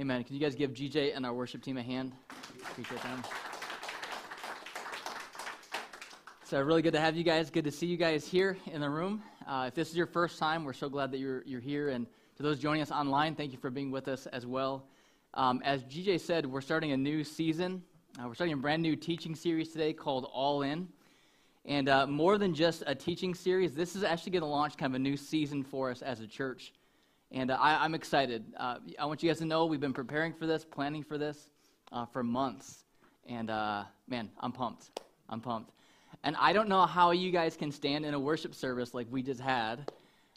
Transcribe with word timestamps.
Amen. 0.00 0.24
Can 0.24 0.34
you 0.34 0.40
guys 0.40 0.54
give 0.54 0.72
GJ 0.72 1.14
and 1.14 1.26
our 1.26 1.34
worship 1.34 1.62
team 1.62 1.76
a 1.76 1.82
hand? 1.82 2.12
Appreciate 2.70 3.02
them. 3.02 3.22
So 6.42 6.58
really 6.62 6.80
good 6.80 6.94
to 6.94 7.00
have 7.00 7.16
you 7.16 7.22
guys. 7.22 7.50
Good 7.50 7.64
to 7.64 7.70
see 7.70 7.84
you 7.84 7.98
guys 7.98 8.26
here 8.26 8.56
in 8.72 8.80
the 8.80 8.88
room. 8.88 9.22
Uh, 9.46 9.66
if 9.68 9.74
this 9.74 9.90
is 9.90 9.96
your 9.98 10.06
first 10.06 10.38
time, 10.38 10.64
we're 10.64 10.72
so 10.72 10.88
glad 10.88 11.10
that 11.10 11.18
you're, 11.18 11.42
you're 11.44 11.60
here. 11.60 11.90
And 11.90 12.06
to 12.38 12.42
those 12.42 12.58
joining 12.58 12.80
us 12.80 12.90
online, 12.90 13.34
thank 13.34 13.52
you 13.52 13.58
for 13.58 13.68
being 13.68 13.90
with 13.90 14.08
us 14.08 14.24
as 14.28 14.46
well. 14.46 14.86
Um, 15.34 15.60
as 15.66 15.84
GJ 15.84 16.20
said, 16.20 16.46
we're 16.46 16.62
starting 16.62 16.92
a 16.92 16.96
new 16.96 17.22
season. 17.22 17.82
Uh, 18.18 18.26
we're 18.26 18.34
starting 18.34 18.54
a 18.54 18.56
brand 18.56 18.80
new 18.80 18.96
teaching 18.96 19.34
series 19.34 19.70
today 19.70 19.92
called 19.92 20.30
All 20.32 20.62
In. 20.62 20.88
And 21.66 21.90
uh, 21.90 22.06
more 22.06 22.38
than 22.38 22.54
just 22.54 22.84
a 22.86 22.94
teaching 22.94 23.34
series, 23.34 23.74
this 23.74 23.94
is 23.94 24.02
actually 24.02 24.32
going 24.32 24.44
to 24.44 24.48
launch 24.48 24.78
kind 24.78 24.94
of 24.94 24.96
a 24.96 25.02
new 25.02 25.18
season 25.18 25.62
for 25.62 25.90
us 25.90 26.00
as 26.00 26.20
a 26.20 26.26
church. 26.26 26.72
And 27.32 27.50
uh, 27.50 27.58
I, 27.60 27.84
am 27.84 27.94
excited. 27.94 28.44
Uh, 28.56 28.78
I 28.98 29.04
want 29.06 29.22
you 29.22 29.30
guys 29.30 29.38
to 29.38 29.44
know 29.44 29.66
we've 29.66 29.80
been 29.80 29.92
preparing 29.92 30.32
for 30.32 30.46
this, 30.46 30.64
planning 30.64 31.04
for 31.04 31.16
this 31.16 31.50
uh, 31.92 32.06
for 32.06 32.22
months. 32.22 32.84
And 33.28 33.50
uh, 33.50 33.84
man, 34.08 34.30
I'm 34.40 34.52
pumped. 34.52 34.90
I'm 35.28 35.40
pumped. 35.40 35.72
And 36.24 36.36
I 36.38 36.52
don't 36.52 36.68
know 36.68 36.86
how 36.86 37.12
you 37.12 37.30
guys 37.30 37.56
can 37.56 37.70
stand 37.70 38.04
in 38.04 38.14
a 38.14 38.18
worship 38.18 38.54
service 38.54 38.94
like 38.94 39.06
we 39.10 39.22
just 39.22 39.40
had 39.40 39.90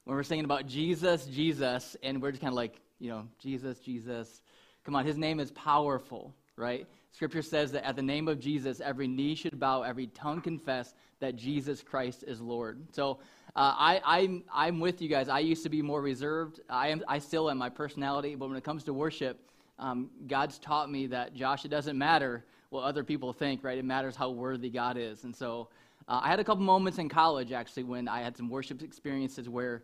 when 0.06 0.16
we're 0.16 0.24
singing 0.24 0.46
about 0.46 0.68
Jesus, 0.68 1.26
Jesus, 1.26 1.96
and 2.04 2.22
we're 2.22 2.32
just 2.32 2.42
kind 2.42 2.52
of 2.52 2.56
like, 2.56 2.80
you 3.00 3.10
know, 3.10 3.28
Jesus, 3.40 3.80
Jesus. 3.80 4.42
Come 4.84 4.96
on, 4.96 5.06
his 5.06 5.18
name 5.18 5.40
is 5.40 5.52
powerful, 5.52 6.34
right? 6.58 6.88
Scripture 7.12 7.42
says 7.42 7.72
that 7.72 7.86
at 7.86 7.96
the 7.96 8.02
name 8.02 8.28
of 8.28 8.40
Jesus, 8.40 8.82
every 8.82 9.08
knee 9.08 9.36
should 9.36 9.60
bow, 9.60 9.84
every 9.84 10.08
tongue 10.08 10.42
confess 10.42 10.94
that 11.20 11.36
Jesus 11.36 11.82
Christ 11.82 12.24
is 12.28 12.42
Lord. 12.42 12.86
So 12.92 13.20
uh, 13.56 13.76
I, 13.78 14.02
I'm, 14.04 14.44
I'm 14.52 14.80
with 14.80 15.02
you 15.02 15.10
guys. 15.10 15.30
I 15.30 15.40
used 15.40 15.64
to 15.64 15.70
be 15.70 15.82
more 15.82 16.02
reserved. 16.02 16.60
I, 16.70 16.88
am, 16.88 17.04
I 17.08 17.20
still 17.20 17.50
am 17.52 17.58
my 17.58 17.70
personality, 17.70 18.36
but 18.36 18.48
when 18.48 18.58
it 18.58 18.64
comes 18.64 18.84
to 18.86 18.94
worship, 18.94 19.40
um, 19.78 20.10
God's 20.28 20.58
taught 20.58 20.90
me 20.90 21.08
that, 21.08 21.36
Josh, 21.36 21.66
it 21.66 21.70
doesn't 21.70 21.98
matter 21.98 22.46
what 22.70 22.82
other 22.82 23.04
people 23.04 23.32
think, 23.32 23.64
right? 23.64 23.78
It 23.78 23.86
matters 23.86 24.16
how 24.16 24.32
worthy 24.32 24.70
God 24.70 24.98
is. 24.98 25.24
And 25.24 25.36
so 25.36 25.70
uh, 26.08 26.22
I 26.24 26.30
had 26.30 26.40
a 26.40 26.44
couple 26.44 26.64
moments 26.64 26.98
in 26.98 27.10
college, 27.10 27.52
actually, 27.52 27.84
when 27.84 28.08
I 28.08 28.22
had 28.22 28.36
some 28.36 28.50
worship 28.50 28.82
experiences 28.82 29.48
where 29.48 29.84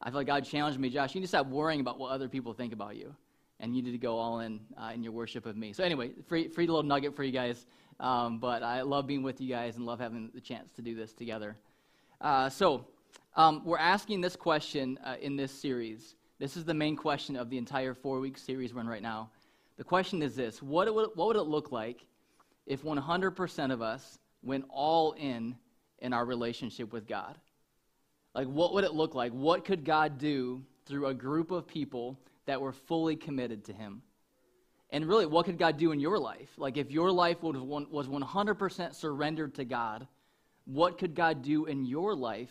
I 0.00 0.08
feel 0.08 0.20
like 0.20 0.26
God 0.26 0.44
challenged 0.44 0.80
me, 0.80 0.88
Josh, 0.88 1.14
you 1.14 1.20
need 1.20 1.26
to 1.26 1.28
stop 1.28 1.46
worrying 1.46 1.80
about 1.80 1.98
what 1.98 2.10
other 2.10 2.28
people 2.28 2.54
think 2.54 2.72
about 2.72 2.96
you. 2.96 3.14
And 3.62 3.76
you 3.76 3.82
need 3.82 3.92
to 3.92 3.98
go 3.98 4.16
all 4.16 4.40
in 4.40 4.60
uh, 4.80 4.92
in 4.94 5.02
your 5.02 5.12
worship 5.12 5.44
of 5.44 5.54
me. 5.54 5.74
So, 5.74 5.84
anyway, 5.84 6.12
free, 6.26 6.48
free 6.48 6.66
little 6.66 6.82
nugget 6.82 7.14
for 7.14 7.22
you 7.22 7.30
guys. 7.30 7.66
Um, 8.00 8.38
but 8.38 8.62
I 8.62 8.80
love 8.80 9.06
being 9.06 9.22
with 9.22 9.38
you 9.38 9.50
guys 9.50 9.76
and 9.76 9.84
love 9.84 10.00
having 10.00 10.30
the 10.32 10.40
chance 10.40 10.72
to 10.76 10.82
do 10.82 10.94
this 10.94 11.12
together. 11.12 11.58
Uh, 12.22 12.48
so, 12.48 12.86
um, 13.36 13.62
we're 13.64 13.78
asking 13.78 14.20
this 14.20 14.36
question 14.36 14.98
uh, 15.04 15.16
in 15.20 15.36
this 15.36 15.52
series. 15.52 16.16
This 16.38 16.56
is 16.56 16.64
the 16.64 16.74
main 16.74 16.96
question 16.96 17.36
of 17.36 17.48
the 17.50 17.58
entire 17.58 17.94
four 17.94 18.18
week 18.18 18.36
series 18.36 18.74
we're 18.74 18.80
in 18.80 18.88
right 18.88 19.02
now. 19.02 19.30
The 19.76 19.84
question 19.84 20.22
is 20.22 20.34
this 20.34 20.60
what 20.62 20.92
would, 20.92 21.10
what 21.14 21.28
would 21.28 21.36
it 21.36 21.42
look 21.42 21.70
like 21.70 22.04
if 22.66 22.82
100% 22.82 23.72
of 23.72 23.82
us 23.82 24.18
went 24.42 24.64
all 24.68 25.12
in 25.12 25.56
in 26.00 26.12
our 26.12 26.24
relationship 26.24 26.92
with 26.92 27.06
God? 27.06 27.38
Like, 28.34 28.48
what 28.48 28.74
would 28.74 28.84
it 28.84 28.94
look 28.94 29.14
like? 29.14 29.32
What 29.32 29.64
could 29.64 29.84
God 29.84 30.18
do 30.18 30.62
through 30.86 31.06
a 31.06 31.14
group 31.14 31.50
of 31.50 31.66
people 31.66 32.18
that 32.46 32.60
were 32.60 32.72
fully 32.72 33.16
committed 33.16 33.64
to 33.66 33.72
Him? 33.72 34.02
And 34.90 35.06
really, 35.06 35.26
what 35.26 35.46
could 35.46 35.58
God 35.58 35.76
do 35.76 35.92
in 35.92 36.00
your 36.00 36.18
life? 36.18 36.48
Like, 36.56 36.76
if 36.76 36.90
your 36.90 37.12
life 37.12 37.42
was 37.42 38.08
100% 38.08 38.94
surrendered 38.94 39.54
to 39.54 39.64
God, 39.64 40.06
what 40.64 40.98
could 40.98 41.14
God 41.14 41.42
do 41.42 41.66
in 41.66 41.84
your 41.84 42.14
life 42.14 42.50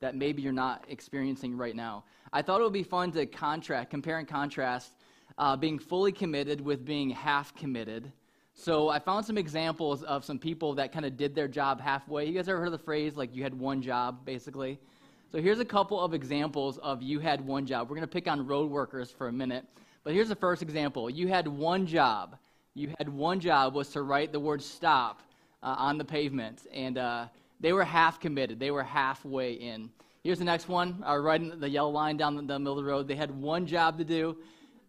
that 0.00 0.16
maybe 0.16 0.42
you're 0.42 0.52
not 0.52 0.84
experiencing 0.88 1.56
right 1.56 1.76
now. 1.76 2.04
I 2.32 2.42
thought 2.42 2.60
it 2.60 2.64
would 2.64 2.72
be 2.72 2.82
fun 2.82 3.12
to 3.12 3.26
contrast, 3.26 3.90
compare 3.90 4.18
and 4.18 4.26
contrast 4.26 4.92
uh, 5.36 5.56
being 5.56 5.78
fully 5.78 6.12
committed 6.12 6.60
with 6.60 6.84
being 6.84 7.10
half 7.10 7.54
committed. 7.54 8.10
So 8.54 8.88
I 8.88 8.98
found 8.98 9.24
some 9.24 9.38
examples 9.38 10.02
of 10.02 10.24
some 10.24 10.38
people 10.38 10.74
that 10.74 10.92
kind 10.92 11.04
of 11.04 11.16
did 11.16 11.34
their 11.34 11.48
job 11.48 11.80
halfway. 11.80 12.26
You 12.26 12.34
guys 12.34 12.48
ever 12.48 12.58
heard 12.58 12.66
of 12.66 12.72
the 12.72 12.78
phrase 12.78 13.16
like 13.16 13.34
you 13.34 13.42
had 13.42 13.58
one 13.58 13.80
job, 13.82 14.24
basically? 14.24 14.78
So 15.30 15.40
here's 15.40 15.60
a 15.60 15.64
couple 15.64 16.00
of 16.00 16.14
examples 16.14 16.78
of 16.78 17.02
you 17.02 17.20
had 17.20 17.40
one 17.40 17.66
job. 17.66 17.88
We're 17.88 17.96
going 17.96 18.08
to 18.08 18.12
pick 18.12 18.26
on 18.26 18.46
road 18.46 18.70
workers 18.70 19.10
for 19.10 19.28
a 19.28 19.32
minute. 19.32 19.64
But 20.02 20.14
here's 20.14 20.28
the 20.28 20.36
first 20.36 20.62
example. 20.62 21.08
You 21.08 21.28
had 21.28 21.46
one 21.46 21.86
job. 21.86 22.36
You 22.74 22.92
had 22.98 23.08
one 23.08 23.38
job 23.38 23.74
was 23.74 23.88
to 23.90 24.02
write 24.02 24.32
the 24.32 24.40
word 24.40 24.62
stop 24.62 25.20
uh, 25.62 25.74
on 25.78 25.98
the 25.98 26.04
pavement. 26.04 26.66
And 26.72 26.98
uh, 26.98 27.26
they 27.60 27.72
were 27.72 27.84
half 27.84 28.18
committed, 28.18 28.58
they 28.58 28.70
were 28.70 28.82
halfway 28.82 29.52
in. 29.52 29.90
Here's 30.22 30.38
the 30.38 30.44
next 30.44 30.68
one, 30.68 31.02
uh, 31.06 31.16
riding 31.16 31.60
the 31.60 31.68
yellow 31.68 31.90
line 31.90 32.16
down 32.16 32.36
the, 32.36 32.42
the, 32.42 32.58
middle 32.58 32.78
of 32.78 32.84
the 32.84 32.90
road. 32.90 33.08
They 33.08 33.14
had 33.14 33.30
one 33.30 33.66
job 33.66 33.96
to 33.98 34.04
do 34.04 34.36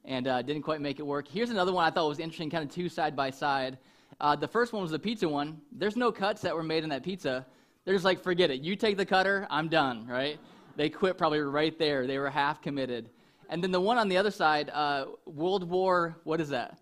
and 0.03 0.27
uh, 0.27 0.41
didn't 0.41 0.63
quite 0.63 0.81
make 0.81 0.99
it 0.99 1.05
work. 1.05 1.27
Here's 1.27 1.51
another 1.51 1.71
one 1.71 1.85
I 1.85 1.91
thought 1.91 2.07
was 2.07 2.19
interesting, 2.19 2.49
kind 2.49 2.67
of 2.67 2.73
two 2.73 2.89
side 2.89 3.15
by 3.15 3.29
side. 3.29 3.77
Uh, 4.19 4.35
the 4.35 4.47
first 4.47 4.73
one 4.73 4.81
was 4.81 4.91
the 4.91 4.99
pizza 4.99 5.27
one. 5.27 5.61
There's 5.71 5.95
no 5.95 6.11
cuts 6.11 6.41
that 6.41 6.55
were 6.55 6.63
made 6.63 6.83
in 6.83 6.89
that 6.89 7.03
pizza. 7.03 7.45
They're 7.85 7.95
just 7.95 8.05
like, 8.05 8.21
forget 8.21 8.51
it. 8.51 8.61
You 8.61 8.75
take 8.75 8.97
the 8.97 9.05
cutter, 9.05 9.47
I'm 9.49 9.67
done, 9.67 10.05
right? 10.05 10.37
They 10.75 10.89
quit 10.89 11.17
probably 11.17 11.39
right 11.39 11.77
there. 11.77 12.07
They 12.07 12.17
were 12.17 12.29
half 12.29 12.61
committed. 12.61 13.09
And 13.49 13.63
then 13.63 13.71
the 13.71 13.81
one 13.81 13.97
on 13.97 14.07
the 14.07 14.17
other 14.17 14.31
side, 14.31 14.69
uh, 14.69 15.05
World 15.25 15.69
War, 15.69 16.17
what 16.23 16.39
is 16.39 16.49
that? 16.49 16.77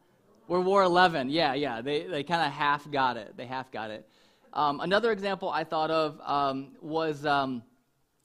World 0.48 0.66
War 0.66 0.84
11. 0.84 1.30
Yeah, 1.30 1.54
yeah. 1.54 1.82
They, 1.82 2.04
they 2.04 2.24
kind 2.24 2.46
of 2.46 2.52
half 2.52 2.90
got 2.92 3.18
it. 3.18 3.36
They 3.38 3.46
half 3.46 3.72
got 3.72 3.92
it. 3.92 4.10
Um, 4.54 4.80
another 4.80 5.12
example 5.12 5.50
I 5.50 5.64
thought 5.64 5.92
of 5.92 6.20
um, 6.24 6.72
was 6.82 7.26
um, 7.26 7.64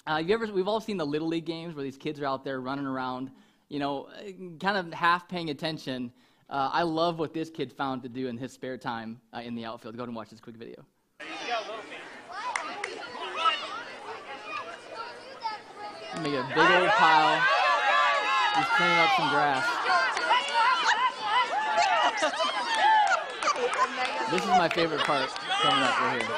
uh, 0.07 0.23
you 0.25 0.35
ever, 0.35 0.47
we've 0.53 0.69
all 0.69 0.81
seen 0.81 0.97
the 0.97 1.07
Little 1.07 1.29
League 1.29 1.45
games 1.45 1.75
where 1.75 1.85
these 1.85 1.97
kids 1.97 2.21
are 2.21 2.27
out 2.27 2.45
there 2.45 2.61
running 2.61 2.87
around, 2.87 3.31
you 3.69 3.79
know, 3.79 4.09
kind 4.61 4.77
of 4.77 4.93
half 4.93 5.29
paying 5.29 5.51
attention. 5.51 6.13
Uh, 6.49 6.71
I 6.73 6.83
love 6.83 7.19
what 7.19 7.33
this 7.33 7.51
kid 7.51 7.73
found 7.73 8.03
to 8.03 8.09
do 8.09 8.29
in 8.29 8.37
his 8.37 8.53
spare 8.53 8.77
time 8.77 9.21
uh, 9.34 9.41
in 9.41 9.55
the 9.55 9.65
outfield. 9.65 9.97
Go 9.97 10.01
ahead 10.01 10.09
and 10.09 10.17
watch 10.17 10.31
this 10.31 10.41
quick 10.41 10.57
video. 10.57 10.84
Make 16.23 16.33
a 16.33 16.47
big 16.55 16.71
old 16.71 16.89
pile. 16.91 17.43
He's 18.57 18.67
cleaning 18.77 18.99
up 18.99 19.11
some 19.17 19.31
grass. 19.31 19.84
This 24.31 24.42
is 24.42 24.48
my 24.48 24.69
favorite 24.69 25.00
part 25.00 25.31
coming 25.62 25.82
up 25.84 26.00
right 26.00 26.22
here. 26.22 26.31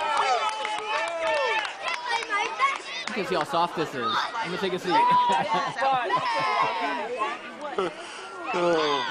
You 3.09 3.15
can 3.15 3.27
see 3.27 3.35
how 3.35 3.45
soft 3.45 3.75
this 3.75 3.95
is. 3.95 4.15
Let 4.35 4.51
me 4.51 4.59
take 4.59 4.75
a 4.75 4.79
seat. 4.79 4.91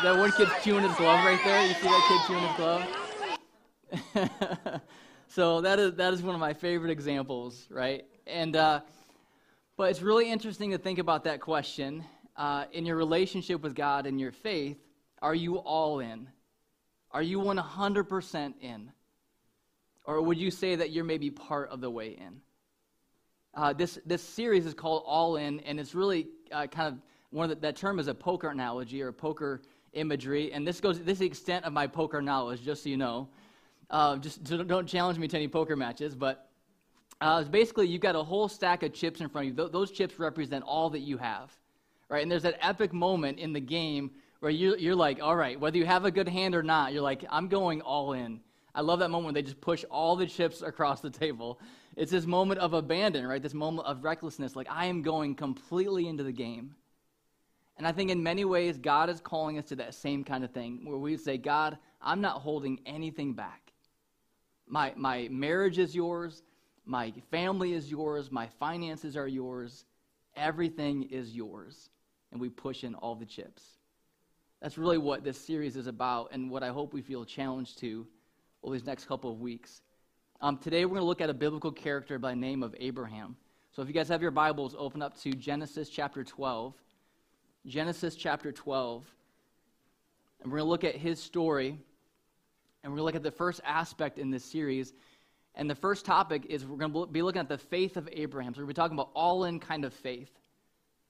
that 0.04 0.20
one 0.20 0.32
kid's 0.34 0.52
chewing 0.64 0.84
his 0.84 0.96
glove 0.98 1.26
right 1.26 1.40
there. 1.44 1.68
You 1.68 1.74
see 1.74 1.88
that 1.88 2.06
kid 2.08 2.22
chewing 2.28 2.48
his 2.48 2.56
glove? 2.58 2.86
so 5.28 5.62
that 5.62 5.80
is 5.80 5.96
that 5.96 6.14
is 6.14 6.22
one 6.22 6.36
of 6.36 6.42
my 6.42 6.54
favorite 6.54 6.92
examples, 6.92 7.66
right? 7.72 8.06
And 8.28 8.56
uh, 8.56 8.82
but 9.78 9.90
it's 9.90 10.04
really 10.04 10.30
interesting 10.30 10.70
to 10.72 10.78
think 10.78 11.00
about 11.00 11.24
that 11.24 11.42
question 11.42 12.06
uh, 12.38 12.66
in 12.72 12.86
your 12.86 12.98
relationship 12.98 13.62
with 13.62 13.74
God 13.74 14.06
and 14.06 14.20
your 14.20 14.32
faith. 14.32 14.78
Are 15.24 15.34
you 15.34 15.58
all 15.58 16.02
in? 16.02 16.28
Are 17.16 17.24
you 17.24 17.40
100% 17.40 18.54
in? 18.60 18.92
Or 20.04 20.22
would 20.22 20.38
you 20.38 20.52
say 20.52 20.76
that 20.76 20.92
you're 20.92 21.06
maybe 21.06 21.30
part 21.30 21.70
of 21.70 21.80
the 21.80 21.90
way 21.90 22.10
in? 22.10 22.42
Uh, 23.54 23.72
this, 23.72 23.98
this 24.06 24.22
series 24.22 24.66
is 24.66 24.74
called 24.74 25.02
All 25.06 25.38
In, 25.38 25.62
and 25.62 25.80
it's 25.80 25.96
really 25.96 26.28
uh, 26.52 26.68
kind 26.68 26.94
of 26.94 27.02
one 27.30 27.50
of 27.50 27.56
the, 27.56 27.62
that 27.62 27.78
term 27.78 28.00
is 28.00 28.10
a 28.10 28.14
poker 28.14 28.50
analogy 28.50 29.02
or 29.02 29.14
poker 29.14 29.62
imagery. 29.94 30.52
And 30.52 30.68
this 30.68 30.82
goes, 30.82 31.00
this 31.00 31.14
is 31.14 31.20
the 31.20 31.26
extent 31.26 31.64
of 31.64 31.72
my 31.72 31.88
poker 31.88 32.22
knowledge, 32.22 32.62
just 32.64 32.84
so 32.84 32.90
you 32.90 32.98
know. 32.98 33.30
Uh, 33.90 34.18
just 34.18 34.44
don't 34.44 34.86
challenge 34.86 35.18
me 35.18 35.30
to 35.30 35.38
any 35.38 35.48
poker 35.48 35.78
matches, 35.78 36.16
but 36.16 36.50
uh, 37.22 37.46
basically 37.46 37.88
you've 37.88 38.02
got 38.02 38.18
a 38.18 38.24
whole 38.24 38.50
stack 38.50 38.84
of 38.84 38.92
chips 38.92 39.22
in 39.22 39.30
front 39.30 39.48
of 39.48 39.52
you. 39.52 39.56
Th- 39.56 39.72
those 39.72 39.90
chips 39.90 40.20
represent 40.20 40.66
all 40.66 40.90
that 40.90 41.00
you 41.00 41.18
have, 41.18 41.50
right? 42.10 42.24
And 42.24 42.30
there's 42.30 42.44
that 42.44 42.58
epic 42.60 42.92
moment 42.92 43.40
in 43.40 43.54
the 43.54 43.62
game 43.62 44.12
where 44.46 44.54
you, 44.54 44.76
you're 44.78 44.94
like, 44.94 45.20
all 45.24 45.36
right, 45.36 45.60
whether 45.60 45.76
you 45.76 45.88
have 45.88 46.06
a 46.06 46.12
good 46.12 46.30
hand 46.30 46.54
or 46.54 46.62
not, 46.62 46.94
you're 46.94 47.02
like, 47.02 47.26
I'm 47.32 47.48
going 47.48 47.82
all 47.82 48.14
in. 48.14 48.42
I 48.76 48.82
love 48.82 49.00
that 49.00 49.10
moment 49.10 49.26
when 49.26 49.34
they 49.34 49.42
just 49.42 49.60
push 49.60 49.84
all 49.90 50.16
the 50.16 50.28
chips 50.28 50.62
across 50.62 51.02
the 51.02 51.10
table. 51.10 51.60
It's 51.96 52.12
this 52.12 52.28
moment 52.28 52.60
of 52.60 52.76
abandon, 52.76 53.26
right? 53.26 53.42
This 53.42 53.56
moment 53.56 53.88
of 53.88 54.04
recklessness. 54.04 54.56
Like, 54.56 54.68
I 54.70 54.86
am 54.86 55.02
going 55.02 55.34
completely 55.34 56.08
into 56.08 56.24
the 56.24 56.32
game. 56.32 56.76
And 57.78 57.88
I 57.88 57.92
think 57.92 58.12
in 58.12 58.22
many 58.22 58.46
ways, 58.46 58.78
God 58.78 59.10
is 59.10 59.20
calling 59.20 59.58
us 59.58 59.66
to 59.70 59.78
that 59.78 59.96
same 59.96 60.24
kind 60.24 60.44
of 60.44 60.52
thing 60.52 60.82
where 60.86 61.00
we 61.00 61.18
say, 61.18 61.40
God, 61.40 61.80
I'm 62.00 62.22
not 62.22 62.42
holding 62.42 62.82
anything 62.86 63.34
back. 63.34 63.74
My, 64.68 64.94
my 64.96 65.28
marriage 65.32 65.80
is 65.80 65.96
yours. 65.96 66.44
My 66.86 67.12
family 67.32 67.74
is 67.74 67.90
yours. 67.90 68.32
My 68.32 68.46
finances 68.60 69.18
are 69.18 69.28
yours. 69.28 69.86
Everything 70.36 71.02
is 71.10 71.36
yours. 71.36 71.90
And 72.32 72.40
we 72.40 72.50
push 72.50 72.84
in 72.84 72.94
all 72.94 73.16
the 73.16 73.26
chips. 73.26 73.64
That's 74.66 74.80
really 74.80 74.98
what 74.98 75.24
this 75.24 75.38
series 75.38 75.76
is 75.76 75.86
about 75.86 76.30
and 76.32 76.50
what 76.50 76.64
I 76.64 76.70
hope 76.70 76.92
we 76.92 77.04
feel 77.04 77.24
challenged 77.24 77.78
to 77.82 78.08
over 78.64 78.74
these 78.74 78.84
next 78.84 79.06
couple 79.06 79.30
of 79.30 79.40
weeks. 79.40 79.84
Um, 80.42 80.58
today, 80.58 80.86
we're 80.86 80.96
going 80.96 81.02
to 81.02 81.06
look 81.06 81.22
at 81.22 81.30
a 81.30 81.36
biblical 81.36 81.72
character 81.72 82.18
by 82.18 82.32
the 82.32 82.38
name 82.38 82.64
of 82.64 82.76
Abraham. 82.80 83.36
So, 83.74 83.84
if 83.84 83.88
you 83.88 83.94
guys 83.94 84.08
have 84.10 84.24
your 84.24 84.32
Bibles, 84.32 84.76
open 84.76 85.04
up 85.04 85.16
to 85.22 85.34
Genesis 85.34 85.88
chapter 85.88 86.24
12. 86.24 86.74
Genesis 87.68 88.16
chapter 88.16 88.52
12. 88.52 89.06
And 90.42 90.52
we're 90.52 90.58
going 90.58 90.66
to 90.66 90.72
look 90.72 90.84
at 90.84 90.96
his 90.96 91.22
story. 91.22 91.78
And 92.84 92.92
we're 92.92 92.98
going 92.98 93.02
to 93.02 93.04
look 93.04 93.16
at 93.16 93.22
the 93.22 93.30
first 93.30 93.62
aspect 93.64 94.18
in 94.18 94.32
this 94.32 94.44
series. 94.44 94.94
And 95.54 95.70
the 95.70 95.76
first 95.76 96.06
topic 96.06 96.48
is 96.50 96.66
we're 96.66 96.78
going 96.78 96.92
to 96.92 97.06
be 97.06 97.22
looking 97.22 97.40
at 97.40 97.50
the 97.50 97.60
faith 97.60 97.98
of 97.98 98.10
Abraham. 98.12 98.56
So 98.56 98.62
we're 98.62 98.66
going 98.66 98.74
to 98.74 98.82
be 98.82 98.82
talking 98.82 98.98
about 98.98 99.12
all 99.14 99.44
in 99.44 99.60
kind 99.60 99.86
of 99.86 99.94
faith. 99.94 100.32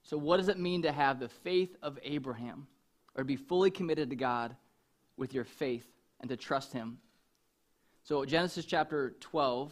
So, 0.04 0.18
what 0.18 0.38
does 0.42 0.50
it 0.50 0.60
mean 0.60 0.82
to 0.82 0.92
have 0.92 1.22
the 1.22 1.30
faith 1.30 1.74
of 1.82 1.98
Abraham? 2.04 2.68
Or 3.16 3.24
be 3.24 3.36
fully 3.36 3.72
committed 3.72 4.10
to 4.10 4.16
God 4.16 4.56
with 5.18 5.34
your 5.34 5.46
faith 5.46 5.88
and 6.20 6.30
to 6.30 6.38
trust 6.38 6.74
Him? 6.74 6.98
So, 8.04 8.26
Genesis 8.26 8.66
chapter 8.66 9.16
12. 9.20 9.72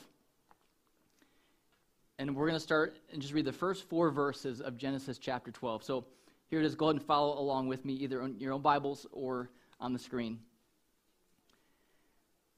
And 2.20 2.36
we're 2.36 2.48
going 2.48 2.58
to 2.58 2.64
start 2.64 2.96
and 3.12 3.22
just 3.22 3.34
read 3.34 3.46
the 3.46 3.52
first 3.52 3.90
four 3.90 4.12
verses 4.12 4.62
of 4.62 4.78
Genesis 4.78 5.18
chapter 5.18 5.52
12. 5.52 5.84
So, 5.84 6.06
here 6.48 6.60
it 6.60 6.66
is. 6.66 6.76
Go 6.76 6.86
ahead 6.86 6.98
and 6.98 7.06
follow 7.06 7.40
along 7.40 7.68
with 7.68 7.84
me, 7.84 7.94
either 7.94 8.22
on 8.22 8.40
your 8.40 8.54
own 8.54 8.62
Bibles 8.62 9.08
or 9.12 9.50
on 9.80 9.92
the 9.92 10.00
screen. 10.00 10.40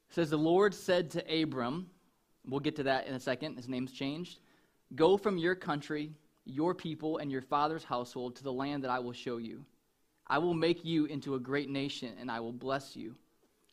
It 0.09 0.15
says, 0.15 0.29
The 0.29 0.37
Lord 0.37 0.73
said 0.73 1.11
to 1.11 1.41
Abram, 1.41 1.89
we'll 2.45 2.59
get 2.59 2.75
to 2.75 2.83
that 2.83 3.07
in 3.07 3.15
a 3.15 3.19
second, 3.19 3.55
his 3.55 3.67
name's 3.67 3.91
changed. 3.91 4.39
Go 4.95 5.17
from 5.17 5.37
your 5.37 5.55
country, 5.55 6.11
your 6.45 6.75
people, 6.75 7.17
and 7.17 7.31
your 7.31 7.41
father's 7.41 7.83
household 7.83 8.35
to 8.35 8.43
the 8.43 8.53
land 8.53 8.83
that 8.83 8.91
I 8.91 8.99
will 8.99 9.13
show 9.13 9.37
you. 9.37 9.65
I 10.27 10.37
will 10.39 10.53
make 10.53 10.83
you 10.83 11.05
into 11.05 11.35
a 11.35 11.39
great 11.39 11.69
nation, 11.69 12.13
and 12.19 12.31
I 12.31 12.39
will 12.39 12.53
bless 12.53 12.95
you. 12.95 13.15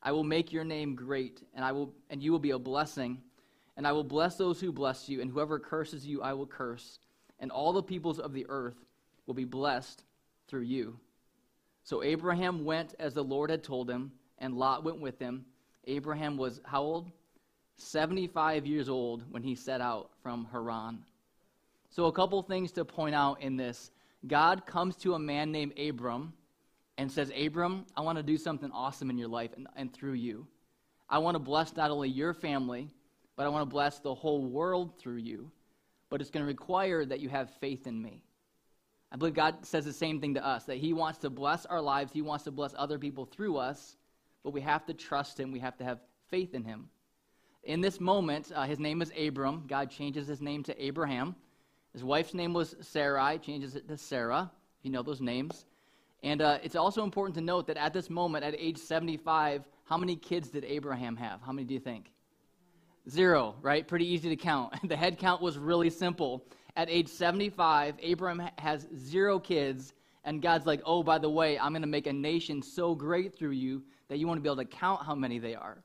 I 0.02 0.12
will 0.12 0.25
make 0.25 0.52
your 0.52 0.64
name 0.64 0.94
great, 0.94 1.43
and, 1.54 1.64
I 1.64 1.72
will, 1.72 1.94
and 2.10 2.22
you 2.22 2.32
will 2.32 2.38
be 2.38 2.50
a 2.50 2.58
blessing. 2.58 3.22
And 3.76 3.87
I 3.87 3.93
will 3.93 4.04
bless 4.04 4.37
those 4.37 4.60
who 4.60 4.70
bless 4.70 5.08
you, 5.08 5.22
and 5.22 5.31
whoever 5.31 5.58
curses 5.58 6.06
you, 6.06 6.20
I 6.20 6.34
will 6.34 6.46
curse. 6.46 6.99
And 7.40 7.50
all 7.50 7.72
the 7.72 7.82
peoples 7.82 8.19
of 8.19 8.32
the 8.32 8.44
earth 8.49 8.84
will 9.26 9.34
be 9.34 9.44
blessed 9.44 10.04
through 10.49 10.62
you. 10.62 10.99
So 11.84 12.02
Abraham 12.02 12.64
went 12.64 12.94
as 12.98 13.14
the 13.14 13.25
Lord 13.25 13.50
had 13.50 13.64
told 13.64 13.88
him, 13.88 14.12
and 14.38 14.55
Lot 14.55 14.84
went 14.84 15.00
with 15.00 15.19
him. 15.19 15.46
Abraham 15.87 16.37
was 16.37 16.60
how 16.64 16.82
old? 16.82 17.10
75 17.76 18.66
years 18.66 18.88
old 18.88 19.25
when 19.31 19.43
he 19.43 19.55
set 19.55 19.81
out 19.81 20.10
from 20.22 20.46
Haran. 20.52 20.98
So, 21.90 22.06
a 22.06 22.12
couple 22.12 22.40
things 22.43 22.72
to 22.72 22.84
point 22.84 23.14
out 23.14 23.43
in 23.43 23.56
this. 23.56 23.90
God 24.26 24.66
comes 24.66 24.96
to 24.96 25.14
a 25.14 25.19
man 25.19 25.50
named 25.50 25.78
Abram 25.78 26.32
and 27.02 27.10
says, 27.10 27.32
Abram, 27.37 27.84
I 27.96 28.00
want 28.00 28.16
to 28.19 28.22
do 28.22 28.38
something 28.38 28.70
awesome 28.70 29.10
in 29.10 29.19
your 29.19 29.28
life 29.28 29.50
and, 29.56 29.66
and 29.75 29.93
through 29.93 30.12
you. 30.12 30.46
I 31.10 31.19
want 31.19 31.34
to 31.34 31.40
bless 31.40 31.75
not 31.75 31.90
only 31.90 32.08
your 32.08 32.32
family, 32.32 32.88
but 33.34 33.44
I 33.44 33.49
want 33.49 33.62
to 33.62 33.75
bless 33.75 33.99
the 33.99 34.14
whole 34.14 34.46
world 34.46 34.99
through 35.00 35.16
you. 35.16 35.50
But 36.10 36.20
it's 36.20 36.31
going 36.31 36.44
to 36.44 36.49
require 36.49 37.04
that 37.04 37.19
you 37.19 37.28
have 37.28 37.50
faith 37.60 37.88
in 37.88 38.00
me. 38.00 38.22
I 39.10 39.16
believe 39.16 39.34
God 39.34 39.66
says 39.66 39.84
the 39.84 39.93
same 39.93 40.20
thing 40.20 40.34
to 40.34 40.46
us 40.46 40.64
that 40.66 40.76
He 40.76 40.93
wants 40.93 41.19
to 41.19 41.31
bless 41.31 41.66
our 41.66 41.81
lives, 41.81 42.12
He 42.12 42.22
wants 42.22 42.44
to 42.44 42.52
bless 42.52 42.72
other 42.78 43.00
people 43.00 43.25
through 43.25 43.56
us, 43.56 43.96
but 44.44 44.52
we 44.52 44.60
have 44.60 44.87
to 44.87 44.94
trust 44.94 45.40
Him, 45.40 45.50
we 45.50 45.58
have 45.58 45.76
to 45.78 45.84
have 45.84 45.98
faith 46.31 46.55
in 46.55 46.62
Him. 46.64 46.88
In 47.64 47.81
this 47.81 48.00
moment, 48.00 48.52
uh, 48.55 48.62
his 48.62 48.78
name 48.78 49.02
is 49.02 49.12
Abram. 49.19 49.64
God 49.66 49.90
changes 49.90 50.26
his 50.26 50.40
name 50.40 50.62
to 50.64 50.84
Abraham. 50.84 51.34
His 51.93 52.02
wife's 52.02 52.34
name 52.34 52.52
was 52.52 52.75
Sarai, 52.81 53.38
changes 53.38 53.76
it 53.76 53.88
to 53.88 53.96
Sarah, 53.96 54.50
you 54.82 54.90
know 54.90 55.02
those 55.02 55.20
names. 55.20 55.66
And 56.22 56.40
uh, 56.40 56.58
it's 56.62 56.76
also 56.76 57.02
important 57.02 57.34
to 57.36 57.40
note 57.40 57.66
that 57.66 57.76
at 57.76 57.92
this 57.92 58.08
moment, 58.08 58.44
at 58.44 58.54
age 58.56 58.78
75, 58.78 59.66
how 59.84 59.96
many 59.96 60.16
kids 60.16 60.50
did 60.50 60.64
Abraham 60.64 61.16
have? 61.16 61.40
How 61.42 61.52
many 61.52 61.66
do 61.66 61.74
you 61.74 61.80
think? 61.80 62.12
Zero, 63.10 63.56
right? 63.60 63.86
Pretty 63.86 64.06
easy 64.06 64.28
to 64.28 64.36
count. 64.36 64.74
the 64.88 64.96
head 64.96 65.19
count 65.19 65.42
was 65.42 65.58
really 65.58 65.90
simple. 65.90 66.44
At 66.76 66.88
age 66.88 67.08
75, 67.08 67.96
Abraham 68.00 68.48
has 68.58 68.86
zero 68.96 69.38
kids, 69.38 69.92
and 70.24 70.40
God's 70.40 70.64
like, 70.64 70.80
oh, 70.86 71.02
by 71.02 71.19
the 71.19 71.28
way, 71.28 71.58
I'm 71.58 71.72
going 71.72 71.82
to 71.82 71.88
make 71.88 72.06
a 72.06 72.12
nation 72.12 72.62
so 72.62 72.94
great 72.94 73.36
through 73.36 73.50
you 73.50 73.82
that 74.08 74.19
you 74.19 74.26
want 74.26 74.38
to 74.38 74.42
be 74.42 74.48
able 74.48 74.56
to 74.56 74.64
count 74.64 75.04
how 75.04 75.14
many 75.14 75.38
they 75.38 75.56
are. 75.56 75.82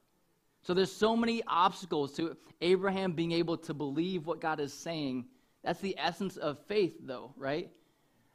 So 0.62 0.74
there's 0.74 0.92
so 0.92 1.16
many 1.16 1.42
obstacles 1.48 2.14
to 2.14 2.38
Abraham 2.62 3.14
being 3.14 3.32
able 3.32 3.58
to 3.58 3.74
believe 3.74 4.28
what 4.28 4.40
God 4.40 4.60
is 4.60 4.74
saying. 4.74 5.26
That's 5.64 5.80
the 5.80 5.96
essence 5.98 6.38
of 6.38 6.60
faith, 6.68 6.96
though, 7.02 7.34
right? 7.36 7.72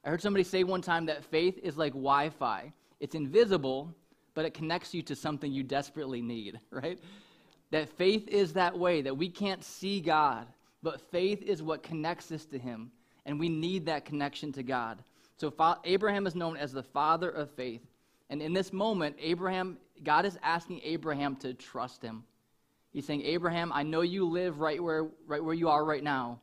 I 0.05 0.11
heard 0.11 0.23
somebody 0.23 0.45
say 0.45 0.65
one 0.65 0.83
time 0.83 1.07
that 1.07 1.25
faith 1.25 1.59
is 1.63 1.77
like 1.77 1.93
Wi 1.93 2.31
Fi. 2.31 2.73
It's 3.01 3.15
invisible, 3.15 3.95
but 4.35 4.45
it 4.45 4.55
connects 4.55 4.95
you 4.95 5.03
to 5.03 5.15
something 5.15 5.53
you 5.53 5.63
desperately 5.63 6.23
need, 6.23 6.59
right? 6.71 6.99
That 7.71 7.89
faith 7.89 8.29
is 8.29 8.53
that 8.55 8.79
way, 8.79 9.03
that 9.03 9.17
we 9.17 9.29
can't 9.29 9.65
see 9.65 10.01
God, 10.01 10.47
but 10.83 11.01
faith 11.01 11.43
is 11.43 11.63
what 11.63 11.83
connects 11.83 12.33
us 12.33 12.45
to 12.47 12.59
Him, 12.59 12.91
and 13.27 13.39
we 13.39 13.49
need 13.49 13.87
that 13.87 14.05
connection 14.05 14.53
to 14.53 14.63
God. 14.63 15.03
So 15.37 15.53
Abraham 15.85 16.27
is 16.27 16.35
known 16.35 16.57
as 16.57 16.73
the 16.73 16.83
father 16.83 17.31
of 17.31 17.51
faith. 17.51 17.83
And 18.31 18.41
in 18.41 18.53
this 18.53 18.73
moment, 18.73 19.17
Abraham, 19.21 19.77
God 20.05 20.25
is 20.25 20.39
asking 20.43 20.81
Abraham 20.85 21.37
to 21.37 21.53
trust 21.53 22.01
him. 22.01 22.25
He's 22.93 23.07
saying, 23.07 23.23
Abraham, 23.23 23.73
I 23.75 23.83
know 23.83 24.03
you 24.03 24.25
live 24.25 24.61
right 24.61 24.83
where, 24.83 25.09
right 25.27 25.43
where 25.43 25.55
you 25.55 25.69
are 25.69 25.85
right 25.85 26.05
now. 26.05 26.41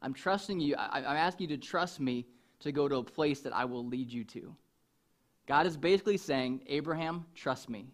I'm 0.00 0.14
trusting 0.14 0.60
you. 0.60 0.76
I, 0.76 0.98
I'm 0.98 1.16
asking 1.16 1.50
you 1.50 1.56
to 1.56 1.62
trust 1.62 1.98
me 1.98 2.26
to 2.60 2.72
go 2.72 2.88
to 2.88 2.96
a 2.96 3.04
place 3.04 3.40
that 3.40 3.54
I 3.54 3.64
will 3.64 3.86
lead 3.86 4.12
you 4.12 4.24
to. 4.24 4.54
God 5.46 5.66
is 5.66 5.76
basically 5.76 6.16
saying, 6.16 6.62
Abraham, 6.66 7.24
trust 7.34 7.68
me. 7.68 7.86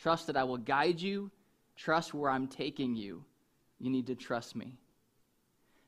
Trust 0.00 0.26
that 0.28 0.36
I 0.36 0.44
will 0.44 0.56
guide 0.56 1.00
you. 1.00 1.30
Trust 1.76 2.14
where 2.14 2.30
I'm 2.30 2.48
taking 2.48 2.94
you. 2.94 3.24
You 3.78 3.90
need 3.90 4.06
to 4.06 4.14
trust 4.14 4.56
me. 4.56 4.78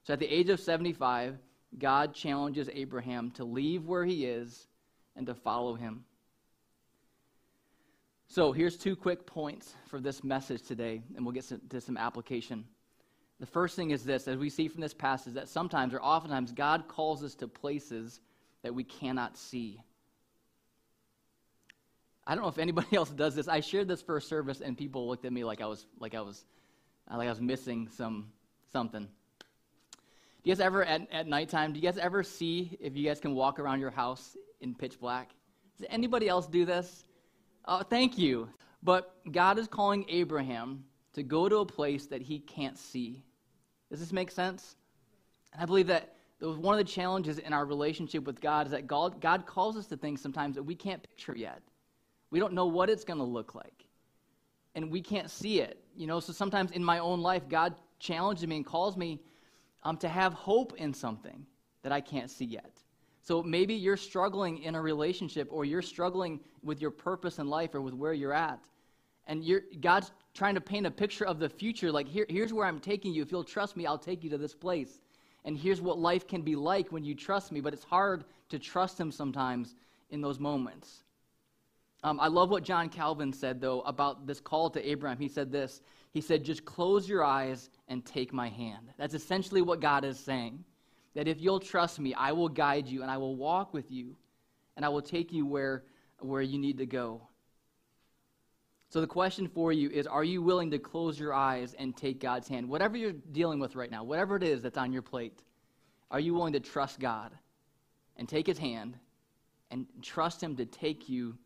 So 0.04 0.12
at 0.12 0.18
the 0.18 0.26
age 0.26 0.50
of 0.50 0.60
75, 0.60 1.38
God 1.78 2.14
challenges 2.14 2.68
Abraham 2.72 3.30
to 3.32 3.44
leave 3.44 3.86
where 3.86 4.04
he 4.04 4.24
is 4.24 4.66
and 5.16 5.26
to 5.26 5.34
follow 5.34 5.74
him. 5.74 6.04
So 8.26 8.52
here's 8.52 8.76
two 8.76 8.94
quick 8.94 9.26
points 9.26 9.74
for 9.88 10.00
this 10.00 10.22
message 10.22 10.62
today, 10.62 11.02
and 11.16 11.24
we'll 11.24 11.32
get 11.32 11.50
to 11.70 11.80
some 11.80 11.96
application. 11.96 12.64
The 13.40 13.46
first 13.46 13.76
thing 13.76 13.90
is 13.90 14.04
this, 14.04 14.26
as 14.26 14.36
we 14.36 14.50
see 14.50 14.66
from 14.68 14.80
this 14.80 14.94
passage, 14.94 15.34
that 15.34 15.48
sometimes 15.48 15.94
or 15.94 16.00
oftentimes 16.00 16.52
God 16.52 16.88
calls 16.88 17.22
us 17.22 17.34
to 17.36 17.46
places 17.46 18.20
that 18.62 18.74
we 18.74 18.82
cannot 18.82 19.36
see. 19.36 19.80
I 22.26 22.34
don't 22.34 22.42
know 22.42 22.50
if 22.50 22.58
anybody 22.58 22.88
else 22.96 23.10
does 23.10 23.34
this. 23.34 23.48
I 23.48 23.60
shared 23.60 23.88
this 23.88 24.02
first 24.02 24.28
service, 24.28 24.60
and 24.60 24.76
people 24.76 25.08
looked 25.08 25.24
at 25.24 25.32
me 25.32 25.44
like 25.44 25.60
I 25.60 25.66
was 25.66 25.86
like 26.00 26.14
I 26.14 26.20
was 26.20 26.44
like 27.10 27.26
I 27.26 27.30
was 27.30 27.40
missing 27.40 27.88
some 27.96 28.30
something. 28.72 29.04
Do 29.04 30.50
you 30.50 30.54
guys 30.54 30.60
ever 30.60 30.84
at, 30.84 31.10
at 31.12 31.26
nighttime? 31.26 31.72
Do 31.72 31.80
you 31.80 31.84
guys 31.84 31.98
ever 31.98 32.22
see 32.22 32.76
if 32.80 32.96
you 32.96 33.06
guys 33.06 33.20
can 33.20 33.34
walk 33.34 33.58
around 33.58 33.80
your 33.80 33.90
house 33.90 34.36
in 34.60 34.74
pitch 34.74 35.00
black? 35.00 35.30
Does 35.78 35.86
anybody 35.90 36.28
else 36.28 36.46
do 36.46 36.64
this? 36.64 37.04
Oh, 37.64 37.82
thank 37.82 38.18
you. 38.18 38.48
But 38.82 39.14
God 39.30 39.58
is 39.58 39.68
calling 39.68 40.04
Abraham 40.08 40.84
to 41.14 41.22
go 41.22 41.48
to 41.48 41.56
a 41.58 41.66
place 41.66 42.06
that 42.06 42.22
he 42.22 42.38
can't 42.38 42.78
see. 42.78 43.22
Does 43.90 44.00
this 44.00 44.12
make 44.12 44.30
sense? 44.30 44.76
And 45.52 45.62
I 45.62 45.66
believe 45.66 45.86
that 45.86 46.14
one 46.40 46.78
of 46.78 46.78
the 46.78 46.90
challenges 46.90 47.38
in 47.38 47.52
our 47.52 47.64
relationship 47.64 48.24
with 48.24 48.40
God 48.40 48.66
is 48.66 48.72
that 48.72 48.86
God, 48.86 49.20
God 49.20 49.46
calls 49.46 49.76
us 49.76 49.86
to 49.88 49.96
things 49.96 50.20
sometimes 50.20 50.54
that 50.54 50.62
we 50.62 50.74
can't 50.74 51.02
picture 51.02 51.36
yet. 51.36 51.60
We 52.30 52.38
don't 52.38 52.52
know 52.52 52.66
what 52.66 52.90
it's 52.90 53.04
going 53.04 53.18
to 53.18 53.24
look 53.24 53.54
like. 53.54 53.86
And 54.74 54.92
we 54.92 55.00
can't 55.00 55.30
see 55.30 55.60
it. 55.60 55.82
You 55.96 56.06
know, 56.06 56.20
so 56.20 56.32
sometimes 56.32 56.70
in 56.72 56.84
my 56.84 57.00
own 57.00 57.20
life, 57.20 57.48
God 57.48 57.74
challenges 57.98 58.46
me 58.46 58.56
and 58.56 58.66
calls 58.66 58.96
me 58.96 59.20
um, 59.82 59.96
to 59.98 60.08
have 60.08 60.32
hope 60.34 60.74
in 60.76 60.94
something 60.94 61.44
that 61.82 61.90
I 61.90 62.00
can't 62.00 62.30
see 62.30 62.44
yet. 62.44 62.82
So 63.22 63.42
maybe 63.42 63.74
you're 63.74 63.96
struggling 63.96 64.62
in 64.62 64.74
a 64.74 64.80
relationship 64.80 65.48
or 65.50 65.64
you're 65.64 65.82
struggling 65.82 66.40
with 66.62 66.80
your 66.80 66.90
purpose 66.90 67.38
in 67.38 67.48
life 67.48 67.74
or 67.74 67.80
with 67.80 67.94
where 67.94 68.12
you're 68.12 68.32
at. 68.32 68.60
And 69.26 69.44
God's 69.80 70.12
trying 70.38 70.54
to 70.54 70.60
paint 70.60 70.86
a 70.86 70.90
picture 70.90 71.26
of 71.26 71.40
the 71.40 71.48
future. 71.48 71.90
Like, 71.90 72.06
here, 72.06 72.24
here's 72.28 72.52
where 72.52 72.64
I'm 72.64 72.78
taking 72.78 73.12
you. 73.12 73.22
If 73.22 73.32
you'll 73.32 73.42
trust 73.42 73.76
me, 73.76 73.86
I'll 73.86 73.98
take 73.98 74.22
you 74.22 74.30
to 74.30 74.38
this 74.38 74.54
place. 74.54 75.00
And 75.44 75.58
here's 75.58 75.80
what 75.80 75.98
life 75.98 76.28
can 76.28 76.42
be 76.42 76.54
like 76.54 76.92
when 76.92 77.04
you 77.04 77.16
trust 77.16 77.50
me. 77.50 77.60
But 77.60 77.74
it's 77.74 77.82
hard 77.82 78.24
to 78.50 78.58
trust 78.58 79.00
Him 79.00 79.10
sometimes 79.10 79.74
in 80.10 80.20
those 80.20 80.38
moments. 80.38 81.02
Um, 82.04 82.20
I 82.20 82.28
love 82.28 82.50
what 82.50 82.62
John 82.62 82.88
Calvin 82.88 83.32
said, 83.32 83.60
though, 83.60 83.80
about 83.80 84.28
this 84.28 84.38
call 84.38 84.70
to 84.70 84.88
Abraham. 84.88 85.18
He 85.18 85.26
said 85.26 85.50
this 85.50 85.80
He 86.12 86.20
said, 86.20 86.44
Just 86.44 86.64
close 86.64 87.08
your 87.08 87.24
eyes 87.24 87.70
and 87.88 88.06
take 88.06 88.32
my 88.32 88.48
hand. 88.48 88.92
That's 88.96 89.14
essentially 89.14 89.62
what 89.62 89.80
God 89.80 90.04
is 90.04 90.20
saying. 90.20 90.64
That 91.16 91.26
if 91.26 91.40
you'll 91.40 91.58
trust 91.58 91.98
me, 91.98 92.14
I 92.14 92.30
will 92.30 92.48
guide 92.48 92.86
you 92.86 93.02
and 93.02 93.10
I 93.10 93.16
will 93.16 93.34
walk 93.34 93.74
with 93.74 93.90
you 93.90 94.14
and 94.76 94.84
I 94.84 94.88
will 94.88 95.02
take 95.02 95.32
you 95.32 95.46
where, 95.46 95.82
where 96.20 96.42
you 96.42 96.58
need 96.60 96.78
to 96.78 96.86
go. 96.86 97.22
So 98.90 99.00
the 99.00 99.06
question 99.06 99.48
for 99.48 99.72
you 99.72 99.90
is 99.90 100.06
Are 100.06 100.24
you 100.24 100.42
willing 100.42 100.70
to 100.70 100.78
close 100.78 101.18
your 101.18 101.34
eyes 101.34 101.74
and 101.78 101.96
take 101.96 102.20
God's 102.20 102.48
hand? 102.48 102.68
Whatever 102.68 102.96
you're 102.96 103.12
dealing 103.12 103.60
with 103.60 103.76
right 103.76 103.90
now, 103.90 104.04
whatever 104.04 104.36
it 104.36 104.42
is 104.42 104.62
that's 104.62 104.78
on 104.78 104.92
your 104.92 105.02
plate, 105.02 105.42
are 106.10 106.20
you 106.20 106.34
willing 106.34 106.54
to 106.54 106.60
trust 106.60 106.98
God 106.98 107.32
and 108.16 108.28
take 108.28 108.46
His 108.46 108.58
hand 108.58 108.98
and 109.70 109.86
trust 110.02 110.42
Him 110.42 110.56
to 110.56 110.64
take 110.64 111.08
you 111.08 111.36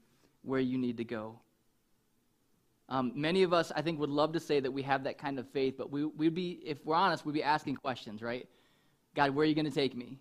where 0.43 0.61
you 0.61 0.79
need 0.79 0.97
to 0.99 1.05
go? 1.05 1.41
Um, 2.89 3.13
many 3.15 3.43
of 3.43 3.53
us, 3.53 3.73
I 3.75 3.83
think, 3.83 3.99
would 4.01 4.11
love 4.11 4.33
to 4.33 4.41
say 4.41 4.61
that 4.61 4.71
we 4.71 4.83
have 4.83 5.05
that 5.05 5.17
kind 5.19 5.39
of 5.39 5.49
faith, 5.49 5.77
but 5.79 5.91
we, 5.91 6.05
we'd 6.05 6.35
be, 6.35 6.61
if 6.65 6.85
we're 6.85 6.95
honest, 6.95 7.25
we'd 7.25 7.33
be 7.33 7.43
asking 7.43 7.77
questions, 7.77 8.21
right? 8.23 8.47
God, 9.15 9.31
where 9.31 9.45
are 9.45 9.47
you 9.47 9.55
going 9.55 9.65
to 9.65 9.71
take 9.71 9.97
me? 9.97 10.19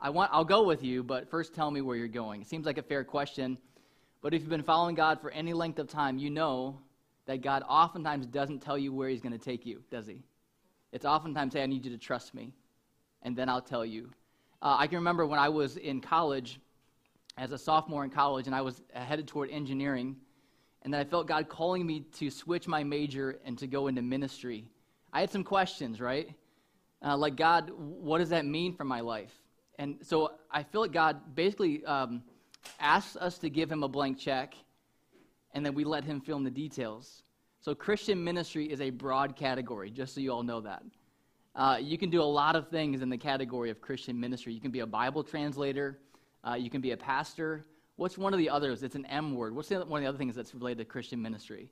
I 0.00 0.10
want, 0.10 0.30
I'll 0.32 0.44
go 0.44 0.62
with 0.62 0.84
you, 0.84 1.02
but 1.02 1.28
first 1.28 1.54
tell 1.54 1.70
me 1.70 1.80
where 1.80 1.96
you're 1.96 2.06
going. 2.06 2.42
It 2.42 2.48
seems 2.48 2.64
like 2.64 2.78
a 2.78 2.82
fair 2.82 3.02
question. 3.02 3.58
But 4.26 4.34
if 4.34 4.40
you've 4.40 4.50
been 4.50 4.64
following 4.64 4.96
God 4.96 5.20
for 5.20 5.30
any 5.30 5.52
length 5.52 5.78
of 5.78 5.86
time, 5.86 6.18
you 6.18 6.30
know 6.30 6.80
that 7.26 7.42
God 7.42 7.62
oftentimes 7.68 8.26
doesn't 8.26 8.58
tell 8.58 8.76
you 8.76 8.92
where 8.92 9.08
He's 9.08 9.20
going 9.20 9.30
to 9.30 9.38
take 9.38 9.64
you, 9.64 9.84
does 9.88 10.08
He? 10.08 10.18
It's 10.90 11.04
oftentimes, 11.04 11.54
hey, 11.54 11.62
I 11.62 11.66
need 11.66 11.84
you 11.84 11.92
to 11.92 11.96
trust 11.96 12.34
me, 12.34 12.52
and 13.22 13.36
then 13.36 13.48
I'll 13.48 13.62
tell 13.62 13.86
you. 13.86 14.10
Uh, 14.60 14.78
I 14.80 14.88
can 14.88 14.96
remember 14.96 15.26
when 15.26 15.38
I 15.38 15.48
was 15.48 15.76
in 15.76 16.00
college, 16.00 16.58
as 17.38 17.52
a 17.52 17.58
sophomore 17.58 18.02
in 18.02 18.10
college, 18.10 18.46
and 18.46 18.56
I 18.56 18.62
was 18.62 18.82
headed 18.92 19.28
toward 19.28 19.48
engineering, 19.50 20.16
and 20.82 20.92
then 20.92 21.00
I 21.00 21.04
felt 21.04 21.28
God 21.28 21.48
calling 21.48 21.86
me 21.86 22.00
to 22.18 22.28
switch 22.28 22.66
my 22.66 22.82
major 22.82 23.38
and 23.44 23.56
to 23.58 23.68
go 23.68 23.86
into 23.86 24.02
ministry. 24.02 24.66
I 25.12 25.20
had 25.20 25.30
some 25.30 25.44
questions, 25.44 26.00
right? 26.00 26.28
Uh, 27.00 27.16
like, 27.16 27.36
God, 27.36 27.70
what 27.70 28.18
does 28.18 28.30
that 28.30 28.44
mean 28.44 28.74
for 28.74 28.82
my 28.82 29.02
life? 29.02 29.40
And 29.78 29.98
so 30.02 30.32
I 30.50 30.64
feel 30.64 30.80
like 30.80 30.90
God 30.90 31.36
basically 31.36 31.84
um, 31.84 32.24
asks 32.80 33.16
us 33.16 33.38
to 33.38 33.50
give 33.50 33.70
him 33.70 33.82
a 33.82 33.88
blank 33.88 34.18
check, 34.18 34.54
and 35.52 35.64
then 35.64 35.74
we 35.74 35.84
let 35.84 36.04
him 36.04 36.20
fill 36.20 36.36
in 36.36 36.44
the 36.44 36.50
details. 36.50 37.22
So, 37.60 37.74
Christian 37.74 38.22
ministry 38.22 38.70
is 38.70 38.80
a 38.80 38.90
broad 38.90 39.36
category, 39.36 39.90
just 39.90 40.14
so 40.14 40.20
you 40.20 40.32
all 40.32 40.42
know 40.42 40.60
that. 40.60 40.82
Uh, 41.54 41.78
you 41.80 41.96
can 41.96 42.10
do 42.10 42.20
a 42.20 42.24
lot 42.24 42.54
of 42.54 42.68
things 42.68 43.00
in 43.00 43.08
the 43.08 43.16
category 43.16 43.70
of 43.70 43.80
Christian 43.80 44.20
ministry. 44.20 44.52
You 44.52 44.60
can 44.60 44.70
be 44.70 44.80
a 44.80 44.86
Bible 44.86 45.24
translator, 45.24 45.98
uh, 46.46 46.54
you 46.54 46.70
can 46.70 46.80
be 46.80 46.92
a 46.92 46.96
pastor. 46.96 47.64
What's 47.96 48.18
one 48.18 48.34
of 48.34 48.38
the 48.38 48.50
others? 48.50 48.82
It's 48.82 48.94
an 48.94 49.06
M 49.06 49.34
word. 49.34 49.56
What's 49.56 49.70
the, 49.70 49.84
one 49.84 50.00
of 50.00 50.04
the 50.04 50.08
other 50.08 50.18
things 50.18 50.34
that's 50.34 50.54
related 50.54 50.78
to 50.78 50.84
Christian 50.84 51.20
ministry? 51.20 51.70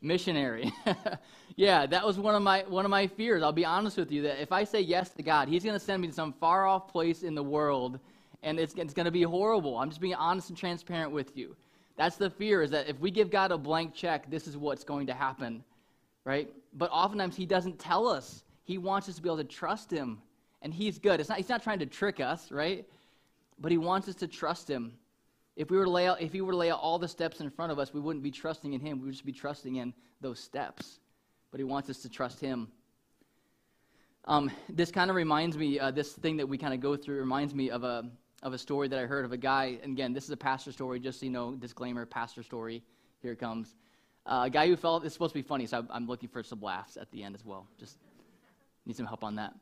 Missionary. 0.00 0.72
yeah, 1.56 1.86
that 1.86 2.04
was 2.04 2.18
one 2.18 2.34
of 2.34 2.42
my 2.42 2.64
one 2.66 2.84
of 2.84 2.90
my 2.90 3.06
fears. 3.06 3.40
I'll 3.44 3.52
be 3.52 3.64
honest 3.64 3.96
with 3.96 4.10
you 4.10 4.22
that 4.22 4.42
if 4.42 4.50
I 4.50 4.64
say 4.64 4.80
yes 4.80 5.10
to 5.10 5.22
God, 5.22 5.46
He's 5.46 5.62
going 5.62 5.78
to 5.78 5.84
send 5.84 6.02
me 6.02 6.08
to 6.08 6.14
some 6.14 6.32
far 6.32 6.66
off 6.66 6.88
place 6.88 7.22
in 7.22 7.36
the 7.36 7.42
world, 7.42 8.00
and 8.42 8.58
it's, 8.58 8.74
it's 8.74 8.94
going 8.94 9.04
to 9.06 9.12
be 9.12 9.22
horrible. 9.22 9.78
I'm 9.78 9.88
just 9.88 10.00
being 10.00 10.14
honest 10.14 10.48
and 10.48 10.58
transparent 10.58 11.12
with 11.12 11.36
you. 11.36 11.56
That's 11.96 12.16
the 12.16 12.30
fear, 12.30 12.62
is 12.62 12.70
that 12.70 12.88
if 12.88 12.98
we 13.00 13.10
give 13.10 13.30
God 13.30 13.52
a 13.52 13.58
blank 13.58 13.94
check, 13.94 14.30
this 14.30 14.46
is 14.46 14.56
what's 14.56 14.84
going 14.84 15.06
to 15.06 15.14
happen, 15.14 15.62
right? 16.24 16.50
But 16.72 16.90
oftentimes 16.90 17.36
He 17.36 17.46
doesn't 17.46 17.78
tell 17.78 18.08
us. 18.08 18.44
He 18.64 18.78
wants 18.78 19.08
us 19.08 19.16
to 19.16 19.22
be 19.22 19.28
able 19.28 19.38
to 19.38 19.44
trust 19.44 19.90
Him, 19.90 20.20
and 20.62 20.72
He's 20.72 20.98
good. 20.98 21.20
It's 21.20 21.28
not, 21.28 21.38
he's 21.38 21.48
not 21.48 21.62
trying 21.62 21.80
to 21.80 21.86
trick 21.86 22.18
us, 22.20 22.50
right? 22.50 22.86
But 23.58 23.70
He 23.72 23.78
wants 23.78 24.08
us 24.08 24.14
to 24.16 24.26
trust 24.26 24.68
Him. 24.68 24.94
If, 25.54 25.70
we 25.70 25.76
were 25.76 25.84
to 25.84 25.90
lay 25.90 26.06
out, 26.06 26.20
if 26.22 26.32
He 26.32 26.40
were 26.40 26.52
to 26.52 26.56
lay 26.56 26.70
out 26.70 26.80
all 26.80 26.98
the 26.98 27.08
steps 27.08 27.40
in 27.40 27.50
front 27.50 27.70
of 27.70 27.78
us, 27.78 27.92
we 27.92 28.00
wouldn't 28.00 28.22
be 28.22 28.30
trusting 28.30 28.72
in 28.72 28.80
Him. 28.80 28.98
We 28.98 29.06
would 29.06 29.12
just 29.12 29.26
be 29.26 29.32
trusting 29.32 29.76
in 29.76 29.92
those 30.20 30.40
steps. 30.40 31.00
But 31.50 31.60
He 31.60 31.64
wants 31.64 31.90
us 31.90 31.98
to 31.98 32.08
trust 32.08 32.40
Him. 32.40 32.68
Um, 34.24 34.50
this 34.68 34.90
kind 34.90 35.10
of 35.10 35.16
reminds 35.16 35.58
me, 35.58 35.78
uh, 35.78 35.90
this 35.90 36.12
thing 36.12 36.36
that 36.38 36.48
we 36.48 36.56
kind 36.56 36.72
of 36.72 36.80
go 36.80 36.96
through 36.96 37.18
reminds 37.18 37.54
me 37.54 37.70
of 37.70 37.82
a, 37.84 38.08
of 38.42 38.52
a 38.52 38.58
story 38.58 38.88
that 38.88 38.98
I 38.98 39.06
heard 39.06 39.24
of 39.24 39.32
a 39.32 39.36
guy. 39.36 39.78
And 39.82 39.92
again, 39.92 40.12
this 40.12 40.24
is 40.24 40.30
a 40.30 40.36
pastor 40.36 40.72
story, 40.72 40.98
just 40.98 41.20
so 41.20 41.26
you 41.26 41.32
know, 41.32 41.54
disclaimer, 41.54 42.04
pastor 42.04 42.42
story. 42.42 42.82
Here 43.20 43.32
it 43.32 43.38
comes. 43.38 43.74
Uh, 44.26 44.42
a 44.46 44.50
guy 44.50 44.66
who 44.66 44.76
fell, 44.76 44.96
it's 44.96 45.14
supposed 45.14 45.32
to 45.32 45.38
be 45.38 45.46
funny, 45.46 45.66
so 45.66 45.84
I'm 45.90 46.06
looking 46.06 46.28
for 46.28 46.42
some 46.42 46.60
laughs 46.60 46.96
at 46.96 47.10
the 47.10 47.22
end 47.22 47.34
as 47.34 47.44
well. 47.44 47.66
Just 47.78 47.98
need 48.86 48.96
some 48.96 49.06
help 49.06 49.24
on 49.24 49.36
that. 49.36 49.54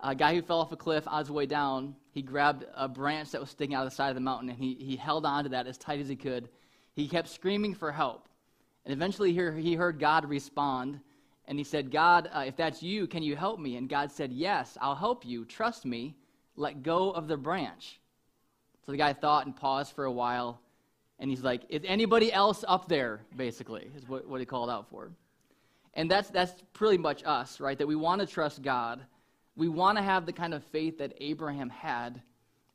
A 0.00 0.14
guy 0.14 0.34
who 0.34 0.42
fell 0.42 0.60
off 0.60 0.72
a 0.72 0.76
cliff 0.76 1.06
on 1.06 1.20
his 1.20 1.30
way 1.30 1.46
down, 1.46 1.94
he 2.10 2.22
grabbed 2.22 2.66
a 2.74 2.88
branch 2.88 3.30
that 3.30 3.40
was 3.40 3.50
sticking 3.50 3.74
out 3.74 3.84
of 3.86 3.90
the 3.90 3.94
side 3.94 4.08
of 4.08 4.16
the 4.16 4.20
mountain 4.20 4.48
and 4.48 4.58
he, 4.58 4.74
he 4.74 4.96
held 4.96 5.24
onto 5.24 5.50
that 5.50 5.66
as 5.66 5.78
tight 5.78 6.00
as 6.00 6.08
he 6.08 6.16
could. 6.16 6.48
He 6.94 7.08
kept 7.08 7.28
screaming 7.28 7.74
for 7.74 7.92
help. 7.92 8.28
And 8.84 8.92
eventually 8.92 9.32
he, 9.32 9.62
he 9.62 9.74
heard 9.74 10.00
God 10.00 10.28
respond 10.28 10.98
and 11.46 11.56
he 11.56 11.64
said, 11.64 11.92
God, 11.92 12.28
uh, 12.34 12.44
if 12.46 12.56
that's 12.56 12.82
you, 12.82 13.06
can 13.06 13.22
you 13.22 13.36
help 13.36 13.60
me? 13.60 13.76
And 13.76 13.88
God 13.88 14.10
said, 14.10 14.32
Yes, 14.32 14.76
I'll 14.80 14.96
help 14.96 15.24
you. 15.24 15.44
Trust 15.44 15.84
me 15.84 16.16
let 16.56 16.82
go 16.82 17.10
of 17.10 17.28
the 17.28 17.36
branch. 17.36 17.98
So 18.84 18.92
the 18.92 18.98
guy 18.98 19.12
thought 19.12 19.46
and 19.46 19.54
paused 19.54 19.94
for 19.94 20.04
a 20.04 20.12
while, 20.12 20.60
and 21.18 21.30
he's 21.30 21.42
like, 21.42 21.62
Is 21.68 21.82
anybody 21.84 22.32
else 22.32 22.64
up 22.66 22.88
there? 22.88 23.20
Basically, 23.36 23.90
is 23.96 24.08
what, 24.08 24.26
what 24.26 24.40
he 24.40 24.46
called 24.46 24.70
out 24.70 24.88
for. 24.90 25.10
And 25.94 26.10
that's, 26.10 26.30
that's 26.30 26.52
pretty 26.72 26.98
much 26.98 27.22
us, 27.24 27.60
right? 27.60 27.76
That 27.78 27.86
we 27.86 27.96
want 27.96 28.20
to 28.20 28.26
trust 28.26 28.62
God. 28.62 29.02
We 29.56 29.68
want 29.68 29.98
to 29.98 30.02
have 30.02 30.24
the 30.24 30.32
kind 30.32 30.54
of 30.54 30.64
faith 30.64 30.98
that 30.98 31.12
Abraham 31.20 31.68
had, 31.68 32.22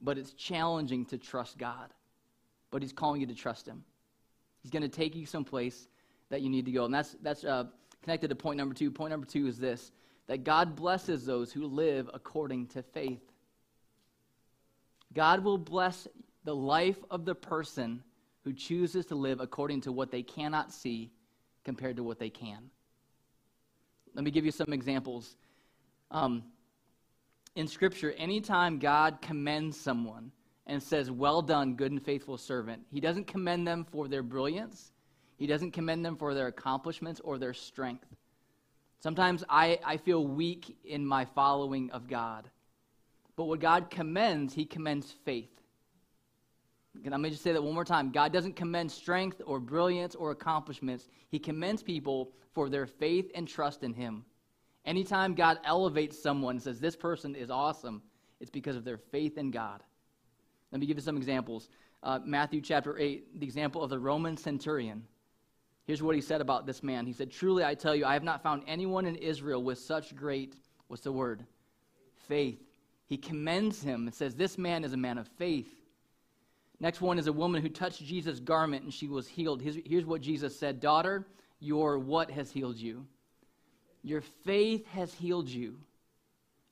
but 0.01 0.17
it's 0.17 0.33
challenging 0.33 1.05
to 1.05 1.17
trust 1.17 1.57
God. 1.57 1.91
But 2.69 2.83
he's 2.83 2.93
calling 2.93 3.19
you 3.19 3.27
to 3.27 3.33
trust 3.33 3.67
him. 3.67 3.83
He's 4.61 4.71
going 4.71 4.83
to 4.83 4.89
take 4.89 5.15
you 5.15 5.25
someplace 5.25 5.87
that 6.29 6.41
you 6.41 6.49
need 6.49 6.65
to 6.65 6.71
go. 6.71 6.85
And 6.85 6.93
that's, 6.93 7.15
that's 7.23 7.43
uh, 7.43 7.65
connected 8.03 8.27
to 8.27 8.35
point 8.35 8.57
number 8.57 8.75
two. 8.75 8.91
Point 8.91 9.11
number 9.11 9.25
two 9.25 9.47
is 9.47 9.57
this 9.57 9.91
that 10.27 10.43
God 10.43 10.75
blesses 10.75 11.25
those 11.25 11.53
who 11.53 11.65
live 11.65 12.09
according 12.13 12.67
to 12.67 12.83
faith. 12.83 13.21
God 15.17 15.43
will 15.43 15.57
bless 15.57 16.07
the 16.43 16.55
life 16.55 17.03
of 17.09 17.25
the 17.25 17.33
person 17.33 18.03
who 18.43 18.53
chooses 18.53 19.07
to 19.07 19.15
live 19.15 19.39
according 19.39 19.81
to 19.81 19.91
what 19.91 20.11
they 20.11 20.21
cannot 20.21 20.71
see 20.71 21.09
compared 21.65 21.95
to 21.95 22.03
what 22.03 22.19
they 22.19 22.29
can. 22.29 22.69
Let 24.13 24.23
me 24.23 24.29
give 24.29 24.45
you 24.45 24.51
some 24.51 24.71
examples. 24.71 25.35
Um, 26.11 26.43
in 27.55 27.67
Scripture, 27.67 28.11
anytime 28.11 28.77
God 28.77 29.19
commends 29.19 29.75
someone 29.75 30.31
and 30.67 30.83
says, 30.83 31.09
Well 31.09 31.41
done, 31.41 31.73
good 31.73 31.91
and 31.91 32.05
faithful 32.05 32.37
servant, 32.37 32.83
he 32.91 32.99
doesn't 32.99 33.25
commend 33.25 33.67
them 33.67 33.87
for 33.91 34.07
their 34.07 34.21
brilliance, 34.21 34.91
he 35.37 35.47
doesn't 35.47 35.71
commend 35.71 36.05
them 36.05 36.15
for 36.15 36.35
their 36.35 36.45
accomplishments 36.45 37.19
or 37.23 37.39
their 37.39 37.55
strength. 37.55 38.05
Sometimes 38.99 39.43
I, 39.49 39.79
I 39.83 39.97
feel 39.97 40.27
weak 40.27 40.77
in 40.85 41.03
my 41.03 41.25
following 41.25 41.89
of 41.89 42.07
God. 42.07 42.51
But 43.37 43.45
what 43.45 43.61
God 43.61 43.89
commends, 43.89 44.53
He 44.53 44.65
commends 44.65 45.13
faith. 45.23 45.51
And 46.95 47.11
let 47.11 47.21
me 47.21 47.29
just 47.29 47.43
say 47.43 47.53
that 47.53 47.63
one 47.63 47.75
more 47.75 47.85
time. 47.85 48.11
God 48.11 48.33
doesn't 48.33 48.55
commend 48.55 48.91
strength 48.91 49.41
or 49.45 49.59
brilliance 49.59 50.15
or 50.15 50.31
accomplishments. 50.31 51.07
He 51.29 51.37
commends 51.37 51.83
people 51.83 52.31
for 52.53 52.67
their 52.67 52.87
faith 52.87 53.31
and 53.35 53.47
trust 53.47 53.83
in 53.83 53.93
Him. 53.93 54.25
Anytime 54.83 55.35
God 55.35 55.59
elevates 55.63 56.21
someone 56.21 56.55
and 56.55 56.63
says, 56.63 56.79
This 56.79 56.95
person 56.95 57.35
is 57.35 57.51
awesome, 57.51 58.01
it's 58.41 58.49
because 58.49 58.75
of 58.75 58.83
their 58.83 58.97
faith 58.97 59.37
in 59.37 59.51
God. 59.51 59.83
Let 60.71 60.81
me 60.81 60.87
give 60.87 60.97
you 60.97 61.03
some 61.03 61.17
examples. 61.17 61.69
Uh, 62.01 62.19
Matthew 62.25 62.61
chapter 62.61 62.97
8, 62.97 63.39
the 63.39 63.45
example 63.45 63.83
of 63.83 63.89
the 63.91 63.99
Roman 63.99 64.35
centurion. 64.35 65.03
Here's 65.85 66.01
what 66.01 66.15
he 66.15 66.21
said 66.21 66.41
about 66.41 66.65
this 66.65 66.83
man. 66.83 67.05
He 67.05 67.13
said, 67.13 67.31
Truly 67.31 67.63
I 67.63 67.75
tell 67.75 67.95
you, 67.95 68.05
I 68.05 68.13
have 68.13 68.23
not 68.23 68.41
found 68.41 68.63
anyone 68.67 69.05
in 69.05 69.15
Israel 69.15 69.63
with 69.63 69.77
such 69.77 70.15
great, 70.15 70.55
what's 70.87 71.03
the 71.03 71.11
word? 71.11 71.45
Faith 72.27 72.66
he 73.07 73.17
commends 73.17 73.81
him 73.81 74.05
and 74.05 74.13
says, 74.13 74.35
This 74.35 74.57
man 74.57 74.83
is 74.83 74.93
a 74.93 74.97
man 74.97 75.17
of 75.17 75.27
faith. 75.27 75.73
Next 76.79 77.01
one 77.01 77.17
is 77.17 77.27
a 77.27 77.33
woman 77.33 77.61
who 77.61 77.69
touched 77.69 78.03
Jesus' 78.03 78.39
garment 78.39 78.83
and 78.83 78.93
she 78.93 79.07
was 79.07 79.27
healed. 79.27 79.61
Here's, 79.61 80.05
what 80.05 80.21
Jesus 80.21 80.57
said 80.57 80.79
Daughter, 80.79 81.25
your 81.59 81.97
what 81.97 82.29
has 82.29 82.51
healed 82.51 82.77
you? 82.77 83.05
Your 84.03 84.21
faith 84.21 84.85
has 84.87 85.13
healed 85.13 85.49
you. 85.49 85.79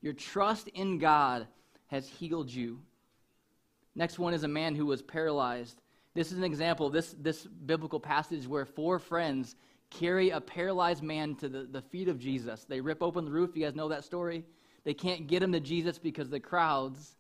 Your 0.02 0.14
trust 0.14 0.68
in 0.70 1.00
God 1.00 1.48
has 1.88 2.08
healed 2.08 2.52
you. 2.52 2.82
Next 3.96 4.20
one 4.20 4.34
is 4.34 4.44
a 4.44 4.48
man 4.48 4.76
who 4.76 4.86
was 4.86 5.02
paralyzed. 5.02 5.82
This 6.14 6.32
is 6.32 6.38
an 6.38 6.44
example, 6.44 6.90
this, 6.90 7.16
this 7.20 7.46
biblical 7.46 8.00
passage 8.00 8.48
where 8.48 8.66
four 8.66 9.00
friends 9.00 9.56
carry 9.90 10.30
a 10.30 10.42
paralyzed 10.42 11.02
man 11.02 11.36
to 11.36 11.50
the, 11.50 11.64
the 11.64 11.82
feet 11.82 12.10
of 12.10 12.20
Jesus. 12.20 12.66
They 12.66 12.82
rip 12.82 13.02
open 13.02 13.26
the 13.26 13.32
roof. 13.32 13.56
You 13.56 13.66
guys 13.66 13.76
know 13.76 13.90
that 13.90 14.04
story? 14.04 14.44
They 14.86 14.94
can't 14.94 15.28
get 15.28 15.44
him 15.44 15.52
to 15.52 15.60
Jesus 15.60 16.00
because 16.00 16.30
the 16.30 16.40
crowds. 16.40 17.16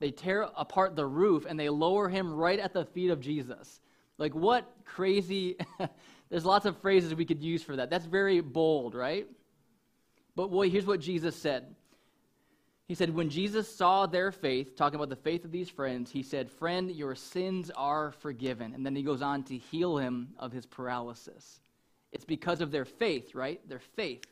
They 0.00 0.10
tear 0.10 0.48
apart 0.56 0.94
the 0.94 1.06
roof 1.06 1.46
and 1.48 1.58
they 1.58 1.68
lower 1.68 2.08
him 2.08 2.34
right 2.34 2.58
at 2.58 2.72
the 2.72 2.84
feet 2.84 3.10
of 3.10 3.20
Jesus. 3.20 3.80
Like, 4.18 4.34
what 4.34 4.70
crazy. 4.84 5.56
There's 6.30 6.44
lots 6.44 6.66
of 6.66 6.76
phrases 6.78 7.14
we 7.14 7.24
could 7.24 7.42
use 7.42 7.62
for 7.62 7.76
that. 7.76 7.88
That's 7.88 8.04
very 8.04 8.40
bold, 8.40 8.94
right? 8.94 9.26
But 10.36 10.50
boy, 10.50 10.70
here's 10.70 10.86
what 10.86 11.00
Jesus 11.00 11.34
said. 11.34 11.74
He 12.86 12.94
said, 12.94 13.14
When 13.14 13.28
Jesus 13.28 13.72
saw 13.72 14.06
their 14.06 14.32
faith, 14.32 14.76
talking 14.76 14.96
about 14.96 15.08
the 15.08 15.16
faith 15.16 15.44
of 15.44 15.52
these 15.52 15.68
friends, 15.68 16.10
he 16.10 16.22
said, 16.22 16.50
Friend, 16.50 16.90
your 16.90 17.14
sins 17.14 17.70
are 17.76 18.12
forgiven. 18.12 18.74
And 18.74 18.84
then 18.84 18.96
he 18.96 19.02
goes 19.02 19.22
on 19.22 19.42
to 19.44 19.56
heal 19.56 19.98
him 19.98 20.28
of 20.38 20.52
his 20.52 20.66
paralysis. 20.66 21.60
It's 22.12 22.24
because 22.24 22.60
of 22.60 22.70
their 22.70 22.84
faith, 22.86 23.34
right? 23.34 23.66
Their 23.68 23.80
faith. 23.80 24.24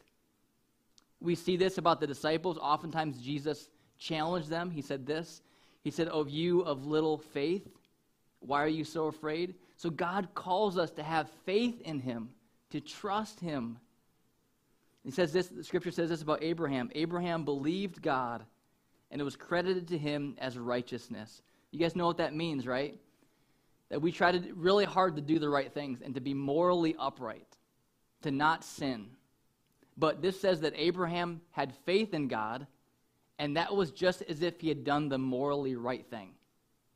We 1.20 1.35
see 1.35 1.56
this 1.56 1.78
about 1.78 2.00
the 2.00 2.06
disciples. 2.06 2.58
Oftentimes, 2.58 3.20
Jesus 3.20 3.68
challenged 3.99 4.49
them. 4.49 4.70
He 4.70 4.82
said 4.82 5.06
this 5.06 5.42
He 5.82 5.90
said, 5.90 6.08
"Of 6.08 6.28
you 6.30 6.61
of 6.61 6.87
little 6.87 7.18
faith, 7.18 7.68
why 8.40 8.62
are 8.62 8.68
you 8.68 8.85
so 8.85 9.06
afraid? 9.06 9.54
So, 9.76 9.90
God 9.90 10.28
calls 10.35 10.78
us 10.78 10.90
to 10.92 11.02
have 11.02 11.28
faith 11.44 11.80
in 11.82 12.00
Him, 12.00 12.30
to 12.70 12.80
trust 12.80 13.40
Him. 13.40 13.78
He 15.06 15.12
says 15.12 15.32
this, 15.32 15.46
the 15.46 15.62
scripture 15.62 15.92
says 15.92 16.11
this 16.11 16.20
about 16.20 16.42
Abraham 16.42 16.90
Abraham 16.96 17.44
believed 17.44 18.02
God, 18.02 18.44
and 19.12 19.20
it 19.20 19.25
was 19.25 19.37
credited 19.37 19.87
to 19.88 19.96
him 19.96 20.35
as 20.38 20.58
righteousness. 20.58 21.42
You 21.70 21.78
guys 21.78 21.94
know 21.94 22.08
what 22.08 22.16
that 22.16 22.35
means, 22.35 22.66
right? 22.66 22.99
That 23.88 24.02
we 24.02 24.11
try 24.11 24.32
to 24.32 24.52
really 24.54 24.85
hard 24.85 25.14
to 25.14 25.23
do 25.23 25.38
the 25.38 25.49
right 25.49 25.73
things 25.73 26.00
and 26.02 26.12
to 26.16 26.20
be 26.20 26.35
morally 26.35 26.96
upright, 26.99 27.46
to 28.23 28.32
not 28.32 28.64
sin. 28.64 29.06
But 29.97 30.23
this 30.23 30.41
says 30.41 30.61
that 30.61 30.75
Abraham 30.76 31.41
had 31.50 31.75
faith 31.85 32.12
in 32.12 32.29
God, 32.29 32.67
and 33.38 33.57
that 33.57 33.75
was 33.75 33.91
just 33.91 34.23
as 34.23 34.43
if 34.43 34.61
he 34.61 34.69
had 34.69 34.85
done 34.85 35.09
the 35.09 35.19
morally 35.19 35.76
right 35.76 36.07
thing. 36.11 36.31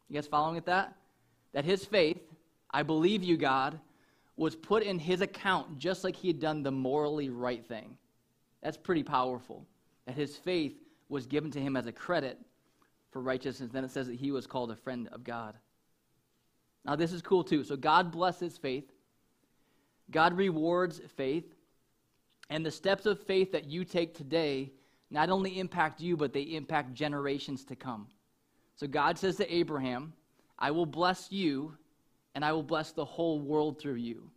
You 0.09 0.15
guys 0.15 0.27
following 0.27 0.57
with 0.57 0.67
that? 0.67 0.97
that 1.53 1.65
his 1.65 1.85
faith, 1.85 2.21
I 2.71 2.83
believe 2.83 3.23
you, 3.23 3.37
God, 3.37 3.79
was 4.37 4.55
put 4.55 4.83
in 4.83 4.99
his 4.99 5.21
account 5.21 5.79
just 5.79 6.05
like 6.05 6.17
he 6.17 6.29
had 6.29 6.41
done 6.41 6.63
the 6.63 6.71
morally 6.71 7.29
right 7.29 7.67
thing. 7.67 7.97
That's 8.63 8.77
pretty 8.77 9.03
powerful. 9.03 9.67
That 10.07 10.15
his 10.15 10.37
faith 10.37 10.75
was 11.09 11.27
given 11.27 11.51
to 11.53 11.61
him 11.61 11.77
as 11.77 11.87
a 11.87 11.93
credit 11.93 12.39
for 13.11 13.21
righteousness. 13.21 13.71
Then 13.73 13.85
it 13.85 13.91
says 13.91 14.07
that 14.07 14.17
he 14.17 14.31
was 14.31 14.47
called 14.47 14.71
a 14.71 14.77
friend 14.77 15.09
of 15.13 15.25
God. 15.25 15.57
Now, 16.85 16.97
this 16.97 17.13
is 17.13 17.21
cool 17.21 17.45
too. 17.45 17.65
So, 17.65 17.77
God 17.77 18.11
blesses 18.11 18.57
faith, 18.57 18.91
God 20.11 20.37
rewards 20.37 21.01
faith, 21.17 21.45
and 22.51 22.65
the 22.65 22.71
steps 22.71 23.07
of 23.07 23.19
faith 23.21 23.51
that 23.53 23.65
you 23.65 23.85
take 23.85 24.15
today 24.15 24.73
not 25.11 25.31
only 25.31 25.59
impact 25.59 26.01
you, 26.01 26.17
but 26.17 26.33
they 26.33 26.43
impact 26.43 26.93
generations 26.93 27.65
to 27.65 27.75
come. 27.75 28.07
So, 28.77 28.87
God 28.87 29.19
says 29.19 29.37
to 29.37 29.53
Abraham, 29.53 30.13
I 30.59 30.71
will 30.71 30.87
bless 30.87 31.33
you, 31.33 31.75
and 32.35 32.45
I 32.45 32.53
will 32.53 32.63
bless 32.63 32.93
the 32.93 33.05
whole 33.05 33.41
world 33.41 33.81
through 33.81 33.95
you. 33.95 34.31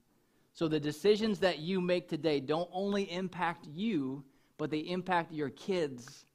So, 0.54 0.68
the 0.68 0.80
decisions 0.80 1.40
that 1.40 1.60
you 1.60 1.82
make 1.82 2.08
today 2.08 2.40
don't 2.40 2.70
only 2.72 3.12
impact 3.12 3.68
you, 3.68 4.24
but 4.58 4.72
they 4.72 4.80
impact 4.80 5.34
your 5.34 5.50
kids, 5.50 6.26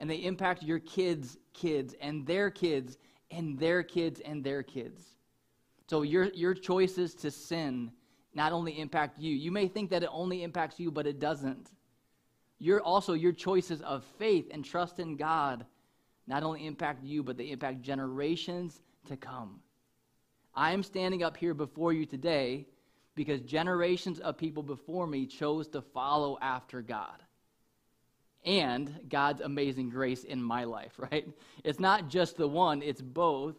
and 0.00 0.10
they 0.10 0.16
impact 0.16 0.62
your 0.62 0.80
kids' 0.80 1.38
kids, 1.52 1.94
and 2.00 2.26
their 2.26 2.50
kids, 2.50 2.98
and 3.30 3.58
their 3.58 3.82
kids, 3.82 4.20
and 4.20 4.42
their 4.42 4.62
kids. 4.62 5.14
So 5.86 6.02
your, 6.02 6.24
your 6.34 6.54
choices 6.54 7.14
to 7.16 7.30
sin 7.30 7.92
not 8.34 8.52
only 8.52 8.78
impact 8.80 9.18
you. 9.18 9.34
You 9.34 9.50
may 9.50 9.68
think 9.68 9.90
that 9.90 10.02
it 10.02 10.08
only 10.12 10.42
impacts 10.42 10.78
you, 10.78 10.90
but 10.90 11.06
it 11.06 11.18
doesn't. 11.18 11.70
Your, 12.58 12.80
also, 12.80 13.12
your 13.12 13.32
choices 13.32 13.80
of 13.82 14.04
faith 14.18 14.48
and 14.50 14.64
trust 14.64 14.98
in 14.98 15.16
God 15.16 15.64
not 16.26 16.42
only 16.42 16.66
impact 16.66 17.04
you, 17.04 17.22
but 17.22 17.36
they 17.36 17.50
impact 17.50 17.82
generations 17.82 18.80
to 19.06 19.16
come. 19.16 19.60
I 20.54 20.72
am 20.72 20.82
standing 20.82 21.22
up 21.22 21.36
here 21.36 21.54
before 21.54 21.92
you 21.92 22.06
today 22.06 22.66
because 23.14 23.40
generations 23.40 24.20
of 24.20 24.38
people 24.38 24.62
before 24.62 25.06
me 25.06 25.26
chose 25.26 25.68
to 25.68 25.82
follow 25.82 26.38
after 26.40 26.80
God 26.80 27.22
and 28.44 29.00
God's 29.08 29.40
amazing 29.42 29.90
grace 29.90 30.24
in 30.24 30.42
my 30.42 30.64
life, 30.64 30.92
right? 30.98 31.28
It's 31.62 31.80
not 31.80 32.08
just 32.08 32.36
the 32.36 32.48
one, 32.48 32.82
it's 32.82 33.02
both 33.02 33.56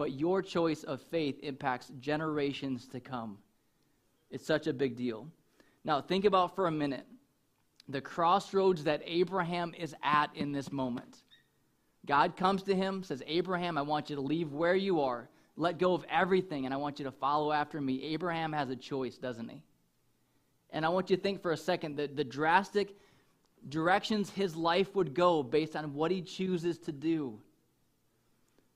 but 0.00 0.12
your 0.12 0.40
choice 0.40 0.82
of 0.82 1.02
faith 1.02 1.38
impacts 1.42 1.92
generations 2.00 2.88
to 2.88 3.00
come. 3.00 3.36
It's 4.30 4.46
such 4.46 4.66
a 4.66 4.72
big 4.72 4.96
deal. 4.96 5.26
Now, 5.84 6.00
think 6.00 6.24
about 6.24 6.54
for 6.54 6.66
a 6.66 6.70
minute 6.70 7.06
the 7.88 8.00
crossroads 8.00 8.84
that 8.84 9.02
Abraham 9.04 9.74
is 9.76 9.94
at 10.02 10.28
in 10.36 10.52
this 10.52 10.70
moment. 10.70 11.22
God 12.06 12.36
comes 12.36 12.62
to 12.64 12.74
him, 12.74 13.02
says, 13.02 13.22
Abraham, 13.26 13.76
I 13.76 13.82
want 13.82 14.10
you 14.10 14.16
to 14.16 14.22
leave 14.22 14.52
where 14.52 14.76
you 14.76 15.00
are, 15.00 15.28
let 15.56 15.78
go 15.78 15.92
of 15.92 16.04
everything, 16.08 16.64
and 16.64 16.72
I 16.72 16.76
want 16.76 16.98
you 16.98 17.04
to 17.04 17.10
follow 17.10 17.52
after 17.52 17.80
me. 17.80 18.02
Abraham 18.04 18.52
has 18.52 18.70
a 18.70 18.76
choice, 18.76 19.18
doesn't 19.18 19.48
he? 19.48 19.62
And 20.70 20.86
I 20.86 20.88
want 20.88 21.10
you 21.10 21.16
to 21.16 21.22
think 21.22 21.42
for 21.42 21.52
a 21.52 21.56
second 21.56 21.96
that 21.96 22.16
the 22.16 22.24
drastic 22.24 22.96
directions 23.68 24.30
his 24.30 24.56
life 24.56 24.94
would 24.94 25.14
go 25.14 25.42
based 25.42 25.76
on 25.76 25.92
what 25.94 26.10
he 26.10 26.22
chooses 26.22 26.78
to 26.78 26.92
do. 26.92 27.38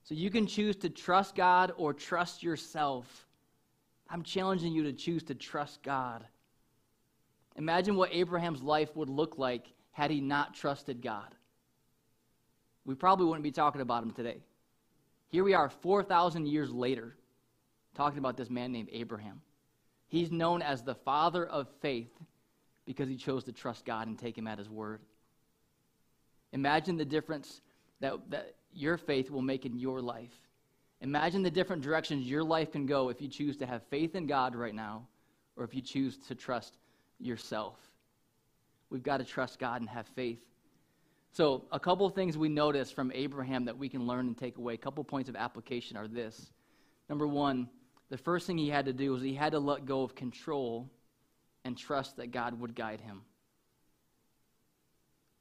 So 0.03 0.13
you 0.13 0.29
can 0.29 0.45
choose 0.45 0.75
to 0.77 0.89
trust 0.89 1.35
God 1.35 1.73
or 1.77 1.93
trust 1.93 2.43
yourself. 2.43 3.24
I'm 4.09 4.23
challenging 4.23 4.73
you 4.73 4.83
to 4.83 4.93
choose 4.93 5.23
to 5.23 5.35
trust 5.35 5.81
God. 5.83 6.25
Imagine 7.55 7.95
what 7.95 8.13
Abraham's 8.13 8.61
life 8.61 8.95
would 8.95 9.09
look 9.09 9.37
like 9.37 9.67
had 9.91 10.11
he 10.11 10.21
not 10.21 10.53
trusted 10.53 11.01
God. 11.01 11.33
We 12.85 12.95
probably 12.95 13.25
wouldn't 13.25 13.43
be 13.43 13.51
talking 13.51 13.81
about 13.81 14.03
him 14.03 14.11
today. 14.11 14.43
Here 15.29 15.43
we 15.43 15.53
are, 15.53 15.69
4,000 15.69 16.45
years 16.47 16.71
later, 16.71 17.15
talking 17.95 18.19
about 18.19 18.37
this 18.37 18.49
man 18.49 18.71
named 18.71 18.89
Abraham. 18.91 19.41
He's 20.07 20.31
known 20.31 20.61
as 20.61 20.83
the 20.83 20.95
father 20.95 21.45
of 21.45 21.67
faith 21.81 22.11
because 22.85 23.09
he 23.09 23.15
chose 23.15 23.43
to 23.45 23.51
trust 23.51 23.85
God 23.85 24.07
and 24.07 24.19
take 24.19 24.37
him 24.37 24.47
at 24.47 24.59
his 24.59 24.69
word. 24.69 25.01
Imagine 26.53 26.97
the 26.97 27.05
difference 27.05 27.61
that, 28.01 28.13
that 28.29 28.55
your 28.71 28.97
faith 28.97 29.31
will 29.31 29.41
make 29.41 29.65
in 29.65 29.79
your 29.79 30.01
life. 30.01 30.33
Imagine 31.05 31.43
the 31.43 31.51
different 31.51 31.83
directions 31.83 32.25
your 32.25 32.43
life 32.43 32.71
can 32.71 32.87
go 32.87 33.09
if 33.09 33.21
you 33.21 33.27
choose 33.27 33.55
to 33.57 33.67
have 33.67 33.83
faith 33.91 34.15
in 34.15 34.25
God 34.25 34.55
right 34.55 34.73
now 34.73 35.05
or 35.55 35.63
if 35.63 35.75
you 35.75 35.79
choose 35.79 36.17
to 36.27 36.33
trust 36.33 36.79
yourself. 37.19 37.77
We've 38.89 39.03
got 39.03 39.17
to 39.17 39.23
trust 39.23 39.59
God 39.59 39.81
and 39.81 39.89
have 39.89 40.07
faith. 40.07 40.39
So, 41.31 41.65
a 41.71 41.79
couple 41.79 42.07
of 42.07 42.15
things 42.15 42.39
we 42.39 42.49
notice 42.49 42.89
from 42.89 43.11
Abraham 43.13 43.65
that 43.65 43.77
we 43.77 43.87
can 43.87 44.07
learn 44.07 44.25
and 44.25 44.35
take 44.35 44.57
away, 44.57 44.73
a 44.73 44.77
couple 44.77 45.03
points 45.03 45.29
of 45.29 45.35
application 45.35 45.95
are 45.95 46.07
this. 46.07 46.51
Number 47.07 47.27
one, 47.27 47.69
the 48.09 48.17
first 48.17 48.47
thing 48.47 48.57
he 48.57 48.69
had 48.69 48.85
to 48.85 48.93
do 48.93 49.11
was 49.11 49.21
he 49.21 49.35
had 49.35 49.51
to 49.51 49.59
let 49.59 49.85
go 49.85 50.01
of 50.01 50.15
control 50.15 50.89
and 51.65 51.77
trust 51.77 52.17
that 52.17 52.31
God 52.31 52.59
would 52.59 52.73
guide 52.73 52.99
him. 52.99 53.21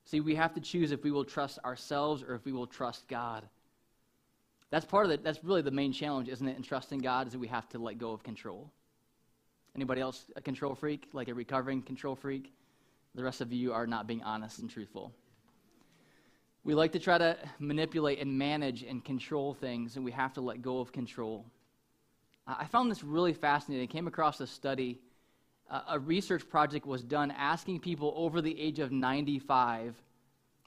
See, 0.05 0.21
we 0.21 0.35
have 0.35 0.53
to 0.55 0.61
choose 0.61 0.93
if 0.93 1.03
we 1.03 1.11
will 1.11 1.25
trust 1.25 1.59
ourselves 1.65 2.23
or 2.23 2.35
if 2.35 2.45
we 2.45 2.53
will 2.53 2.67
trust 2.67 3.09
God. 3.09 3.49
That's 4.71 4.85
part 4.85 5.07
of 5.07 5.13
it. 5.13 5.23
That's 5.23 5.43
really 5.45 5.63
the 5.63 5.71
main 5.71 5.93
challenge, 5.93 6.29
isn't 6.29 6.47
it? 6.47 6.57
In 6.57 6.63
trusting 6.63 7.01
God 7.01 7.27
is 7.27 7.33
that 7.33 7.39
we 7.39 7.49
have 7.49 7.69
to 7.71 7.79
let 7.79 7.99
go 7.99 8.13
of 8.13 8.23
control. 8.23 8.71
Anybody 9.75 10.01
else 10.01 10.25
a 10.37 10.41
control 10.41 10.75
freak, 10.75 11.09
like 11.13 11.29
a 11.29 11.35
recovering 11.35 11.83
control 11.83 12.15
freak? 12.15 12.53
The 13.15 13.23
rest 13.23 13.41
of 13.41 13.53
you 13.53 13.73
are 13.73 13.87
not 13.87 14.07
being 14.07 14.23
honest 14.23 14.59
and 14.59 14.71
truthful. 14.71 15.13
We 16.65 16.75
like 16.75 16.93
to 16.93 16.99
try 16.99 17.19
to 17.19 17.37
manipulate 17.59 18.21
and 18.21 18.39
manage 18.39 18.83
and 18.83 19.05
control 19.05 19.55
things, 19.55 19.97
and 19.97 20.05
we 20.05 20.13
have 20.13 20.33
to 20.35 20.41
let 20.41 20.63
go 20.63 20.81
of 20.81 20.93
control. 20.93 21.45
I 22.47 22.67
found 22.67 22.91
this 22.91 23.05
really 23.05 23.33
fascinating. 23.33 23.89
I 23.89 23.93
came 23.93 24.07
across 24.07 24.41
a 24.41 24.47
study 24.47 24.99
a 25.89 25.99
research 25.99 26.49
project 26.49 26.87
was 26.87 27.03
done 27.03 27.31
asking 27.31 27.81
people 27.81 28.13
over 28.17 28.41
the 28.41 28.59
age 28.61 28.79
of 28.79 28.93
95 28.93 30.01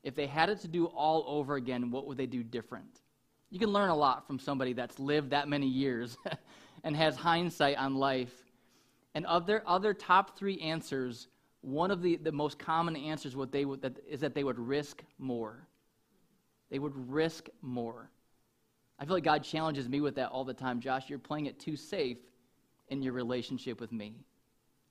if 0.04 0.16
they 0.16 0.28
had 0.28 0.50
it 0.50 0.60
to 0.62 0.68
do 0.68 0.86
all 0.86 1.24
over 1.28 1.56
again, 1.56 1.92
what 1.92 2.08
would 2.08 2.18
they 2.18 2.26
do 2.26 2.44
different? 2.44 3.02
You 3.50 3.60
can 3.60 3.70
learn 3.70 3.90
a 3.90 3.96
lot 3.96 4.28
from 4.28 4.40
somebody 4.40 4.74
that's 4.74 5.00
lived 5.00 5.32
that 5.32 5.48
many 5.48 5.68
years 5.68 6.18
and 6.84 6.96
has 6.96 7.16
hindsight 7.16 7.78
on 7.78 7.96
life. 7.96 8.34
And 9.16 9.26
of 9.26 9.46
their 9.46 9.68
other 9.68 9.94
top 9.94 10.38
three 10.38 10.60
answers, 10.60 11.28
one 11.62 11.92
of 11.92 12.02
the, 12.02 12.18
the 12.18 12.32
most 12.32 12.60
common 12.60 12.96
answers 12.96 13.36
what 13.36 13.52
they 13.52 13.66
would, 13.66 13.82
that, 13.82 13.98
is 14.08 14.20
that 14.20 14.36
they 14.36 14.44
would 14.44 14.60
risk 14.60 15.04
more. 15.18 15.68
They 16.70 16.80
would 16.80 16.94
risk 17.10 17.48
more. 17.62 18.10
I 19.00 19.06
feel 19.06 19.14
like 19.14 19.24
God 19.24 19.44
challenges 19.44 19.88
me 19.88 20.02
with 20.02 20.16
that 20.16 20.30
all 20.30 20.44
the 20.44 20.54
time. 20.54 20.80
Josh, 20.80 21.10
you're 21.10 21.20
playing 21.20 21.46
it 21.46 21.60
too 21.60 21.76
safe 21.76 22.18
in 22.90 23.02
your 23.02 23.14
relationship 23.14 23.80
with 23.80 23.92
me 23.92 24.16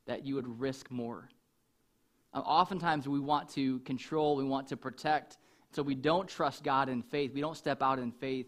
that 0.06 0.24
you 0.24 0.34
would 0.36 0.60
risk 0.60 0.90
more. 0.90 1.28
Uh, 2.32 2.38
oftentimes, 2.38 3.08
we 3.08 3.20
want 3.20 3.48
to 3.50 3.80
control, 3.80 4.36
we 4.36 4.44
want 4.44 4.68
to 4.68 4.76
protect, 4.76 5.38
so 5.72 5.82
we 5.82 5.94
don't 5.94 6.28
trust 6.28 6.64
God 6.64 6.88
in 6.88 7.02
faith. 7.02 7.32
We 7.34 7.40
don't 7.40 7.56
step 7.56 7.82
out 7.82 7.98
in 7.98 8.12
faith, 8.12 8.46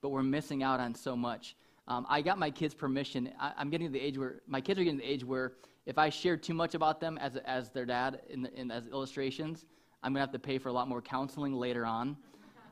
but 0.00 0.10
we're 0.10 0.22
missing 0.22 0.62
out 0.62 0.80
on 0.80 0.94
so 0.94 1.16
much. 1.16 1.56
Um, 1.86 2.06
I 2.08 2.22
got 2.22 2.38
my 2.38 2.50
kids' 2.50 2.74
permission. 2.74 3.30
I, 3.38 3.52
am 3.58 3.70
getting 3.70 3.88
to 3.88 3.92
the 3.92 4.00
age 4.00 4.16
where 4.18 4.40
my 4.46 4.60
kids 4.60 4.80
are 4.80 4.84
getting 4.84 4.98
to 4.98 5.04
the 5.04 5.10
age 5.10 5.24
where 5.24 5.52
if 5.86 5.98
I 5.98 6.08
share 6.08 6.36
too 6.36 6.54
much 6.54 6.74
about 6.74 7.00
them 7.00 7.18
as, 7.18 7.36
as 7.36 7.70
their 7.70 7.84
dad 7.84 8.20
in, 8.28 8.46
in, 8.46 8.70
as 8.70 8.86
illustrations, 8.86 9.66
I'm 10.02 10.12
going 10.12 10.20
to 10.20 10.20
have 10.20 10.32
to 10.32 10.38
pay 10.38 10.58
for 10.58 10.70
a 10.70 10.72
lot 10.72 10.88
more 10.88 11.02
counseling 11.02 11.54
later 11.54 11.84
on. 11.84 12.16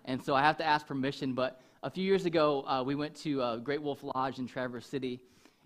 And 0.06 0.22
so 0.22 0.34
I 0.34 0.40
have 0.40 0.56
to 0.58 0.64
ask 0.64 0.86
permission. 0.86 1.34
But 1.34 1.60
a 1.82 1.90
few 1.90 2.04
years 2.04 2.24
ago, 2.24 2.64
uh, 2.66 2.82
we 2.84 2.94
went 2.94 3.14
to 3.16 3.42
uh, 3.42 3.56
Great 3.58 3.82
Wolf 3.82 4.02
Lodge 4.02 4.38
in 4.38 4.46
Traverse 4.46 4.86
City 4.86 5.20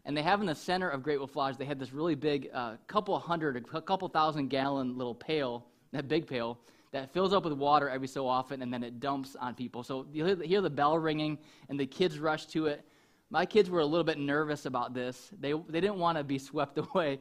and 0.06 0.16
they 0.16 0.22
have 0.22 0.40
in 0.40 0.46
the 0.46 0.54
center 0.54 0.88
of 0.88 1.02
Great 1.02 1.18
Wolf 1.18 1.34
Lodge, 1.34 1.56
they 1.56 1.64
had 1.64 1.80
this 1.80 1.92
really 1.92 2.14
big, 2.14 2.48
uh, 2.54 2.76
couple 2.86 3.18
hundred, 3.18 3.66
a 3.74 3.80
couple 3.82 4.08
thousand 4.08 4.48
gallon 4.48 4.96
little 4.96 5.16
pail, 5.16 5.66
that 5.90 6.06
big 6.06 6.28
pail, 6.28 6.58
that 6.96 7.12
fills 7.12 7.34
up 7.34 7.44
with 7.44 7.52
water 7.52 7.90
every 7.90 8.08
so 8.08 8.26
often, 8.26 8.62
and 8.62 8.72
then 8.72 8.82
it 8.82 9.00
dumps 9.00 9.36
on 9.38 9.54
people. 9.54 9.82
So 9.82 10.06
you 10.12 10.24
hear 10.36 10.62
the 10.62 10.70
bell 10.70 10.98
ringing, 10.98 11.36
and 11.68 11.78
the 11.78 11.86
kids 11.86 12.18
rush 12.18 12.46
to 12.46 12.66
it. 12.66 12.84
My 13.28 13.44
kids 13.44 13.68
were 13.68 13.80
a 13.80 13.84
little 13.84 14.04
bit 14.04 14.18
nervous 14.18 14.64
about 14.64 14.94
this. 14.94 15.30
They, 15.38 15.52
they 15.52 15.80
didn't 15.80 15.98
want 15.98 16.16
to 16.16 16.24
be 16.24 16.38
swept 16.50 16.78
away. 16.78 17.18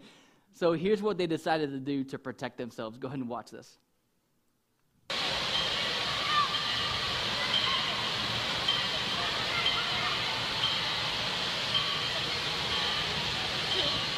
So 0.53 0.71
here's 0.71 1.01
what 1.01 1.17
they 1.17 1.27
decided 1.27 1.71
to 1.71 1.79
do 1.79 2.05
to 2.05 2.17
protect 2.17 2.57
themselves. 2.57 2.97
Go 2.97 3.07
ahead 3.07 3.19
and 3.19 3.27
watch 3.27 3.51
this. 3.51 3.77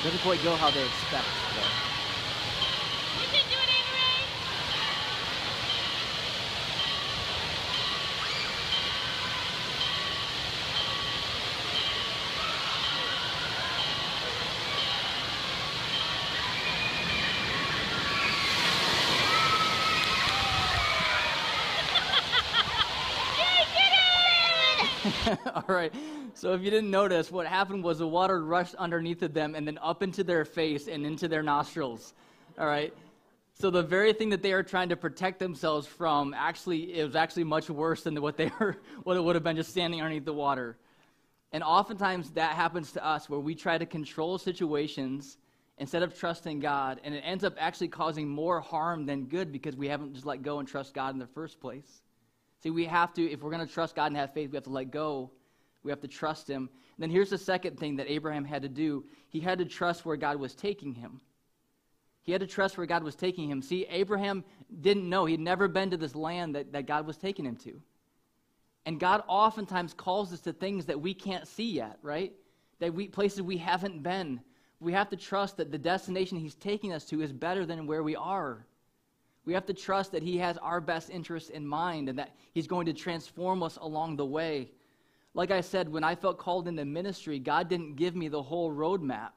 Doesn't 0.03 0.21
quite 0.21 0.43
go 0.43 0.55
how 0.55 0.69
they 0.69 0.85
expect, 0.85 1.25
though. 1.55 1.87
All 25.55 25.63
right. 25.67 25.93
So 26.33 26.53
if 26.53 26.61
you 26.61 26.69
didn't 26.69 26.91
notice, 26.91 27.31
what 27.31 27.47
happened 27.47 27.83
was 27.83 27.99
the 27.99 28.07
water 28.07 28.43
rushed 28.43 28.75
underneath 28.75 29.21
of 29.23 29.33
them 29.33 29.55
and 29.55 29.67
then 29.67 29.77
up 29.81 30.03
into 30.03 30.23
their 30.23 30.45
face 30.45 30.87
and 30.87 31.05
into 31.05 31.27
their 31.27 31.43
nostrils. 31.43 32.13
All 32.57 32.67
right? 32.67 32.93
So 33.59 33.71
the 33.71 33.83
very 33.83 34.13
thing 34.13 34.29
that 34.29 34.43
they 34.43 34.53
are 34.53 34.63
trying 34.63 34.89
to 34.89 34.95
protect 34.95 35.39
themselves 35.39 35.87
from 35.87 36.33
actually 36.35 36.93
it 36.93 37.03
was 37.03 37.15
actually 37.15 37.43
much 37.43 37.69
worse 37.69 38.03
than 38.03 38.21
what 38.21 38.37
they 38.37 38.51
were 38.59 38.77
what 39.03 39.17
it 39.17 39.23
would 39.23 39.35
have 39.35 39.43
been 39.43 39.55
just 39.55 39.71
standing 39.71 39.99
underneath 39.99 40.25
the 40.25 40.33
water. 40.33 40.77
And 41.51 41.63
oftentimes 41.63 42.31
that 42.31 42.55
happens 42.55 42.91
to 42.91 43.05
us 43.05 43.29
where 43.29 43.39
we 43.39 43.55
try 43.55 43.77
to 43.77 43.85
control 43.85 44.37
situations 44.37 45.37
instead 45.79 46.03
of 46.03 46.17
trusting 46.17 46.59
God, 46.59 46.99
and 47.03 47.13
it 47.13 47.21
ends 47.25 47.43
up 47.43 47.55
actually 47.59 47.87
causing 47.87 48.27
more 48.27 48.59
harm 48.59 49.05
than 49.05 49.25
good 49.25 49.51
because 49.51 49.75
we 49.75 49.87
haven't 49.87 50.13
just 50.13 50.25
let 50.25 50.41
go 50.41 50.59
and 50.59 50.67
trust 50.67 50.93
God 50.93 51.13
in 51.13 51.19
the 51.19 51.27
first 51.27 51.59
place. 51.59 52.01
See, 52.63 52.71
we 52.71 52.85
have 52.85 53.13
to, 53.13 53.29
if 53.29 53.41
we're 53.41 53.51
going 53.51 53.65
to 53.65 53.71
trust 53.71 53.95
God 53.95 54.07
and 54.07 54.17
have 54.17 54.33
faith, 54.33 54.51
we 54.51 54.55
have 54.57 54.63
to 54.63 54.69
let 54.69 54.91
go. 54.91 55.31
We 55.83 55.91
have 55.91 56.01
to 56.01 56.07
trust 56.07 56.49
Him. 56.49 56.69
And 56.97 57.03
then 57.03 57.09
here's 57.11 57.29
the 57.29 57.37
second 57.37 57.79
thing 57.79 57.95
that 57.97 58.09
Abraham 58.09 58.43
had 58.43 58.63
to 58.63 58.69
do 58.69 59.05
he 59.29 59.39
had 59.39 59.59
to 59.59 59.65
trust 59.65 60.05
where 60.05 60.17
God 60.17 60.37
was 60.37 60.55
taking 60.55 60.95
him. 60.95 61.21
He 62.23 62.31
had 62.31 62.41
to 62.41 62.47
trust 62.47 62.77
where 62.77 62.87
God 62.87 63.03
was 63.03 63.15
taking 63.15 63.49
him. 63.49 63.61
See, 63.61 63.85
Abraham 63.89 64.43
didn't 64.81 65.07
know. 65.07 65.25
He'd 65.25 65.39
never 65.39 65.67
been 65.67 65.91
to 65.91 65.97
this 65.97 66.15
land 66.15 66.55
that, 66.55 66.73
that 66.73 66.87
God 66.87 67.05
was 67.05 67.17
taking 67.17 67.45
him 67.45 67.55
to. 67.57 67.79
And 68.85 68.99
God 68.99 69.23
oftentimes 69.27 69.93
calls 69.93 70.33
us 70.33 70.39
to 70.41 70.53
things 70.53 70.85
that 70.85 70.99
we 70.99 71.13
can't 71.13 71.47
see 71.47 71.71
yet, 71.71 71.99
right? 72.01 72.33
That 72.79 72.93
we 72.93 73.07
places 73.07 73.41
we 73.41 73.57
haven't 73.57 74.01
been. 74.01 74.41
We 74.79 74.93
have 74.93 75.09
to 75.09 75.17
trust 75.17 75.57
that 75.57 75.71
the 75.71 75.77
destination 75.77 76.37
He's 76.37 76.55
taking 76.55 76.93
us 76.93 77.05
to 77.05 77.21
is 77.21 77.33
better 77.33 77.65
than 77.65 77.85
where 77.85 78.03
we 78.03 78.15
are. 78.15 78.65
We 79.47 79.53
have 79.53 79.65
to 79.67 79.73
trust 79.73 80.11
that 80.11 80.23
He 80.23 80.37
has 80.39 80.57
our 80.57 80.81
best 80.81 81.09
interests 81.09 81.49
in 81.49 81.65
mind 81.65 82.09
and 82.09 82.19
that 82.19 82.35
He's 82.51 82.67
going 82.67 82.85
to 82.87 82.93
transform 82.93 83.63
us 83.63 83.77
along 83.77 84.17
the 84.17 84.25
way. 84.25 84.71
Like 85.33 85.51
I 85.51 85.61
said, 85.61 85.87
when 85.87 86.03
I 86.03 86.15
felt 86.15 86.37
called 86.37 86.67
into 86.67 86.83
ministry, 86.83 87.39
God 87.39 87.69
didn't 87.69 87.95
give 87.95 88.13
me 88.13 88.27
the 88.27 88.43
whole 88.43 88.73
roadmap. 88.73 89.31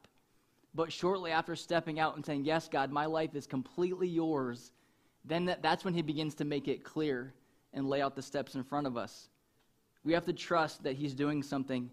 But 0.75 0.93
shortly 0.93 1.31
after 1.31 1.55
stepping 1.55 2.01
out 2.01 2.17
and 2.17 2.27
saying, 2.27 2.45
Yes, 2.45 2.69
God, 2.69 2.91
my 2.91 3.07
life 3.07 3.37
is 3.37 3.47
completely 3.47 4.09
yours, 4.09 4.73
then 5.25 5.45
that, 5.45 5.63
that's 5.63 5.85
when 5.85 5.95
He 5.95 6.03
begins 6.03 6.35
to 6.35 6.45
make 6.45 6.67
it 6.67 6.83
clear 6.83 7.33
and 7.73 7.89
lay 7.89 8.03
out 8.03 8.17
the 8.17 8.23
steps 8.23 8.57
in 8.57 8.65
front 8.65 8.89
of 8.89 8.97
us. 8.97 9.29
We 10.03 10.13
have 10.15 10.25
to 10.25 10.33
trust 10.33 10.83
that 10.83 10.97
He's 10.97 11.15
doing 11.15 11.41
something 11.41 11.89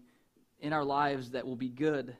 in 0.58 0.72
our 0.72 0.84
lives 0.84 1.30
that 1.30 1.46
will 1.46 1.54
be 1.54 1.68
good. 1.68 2.16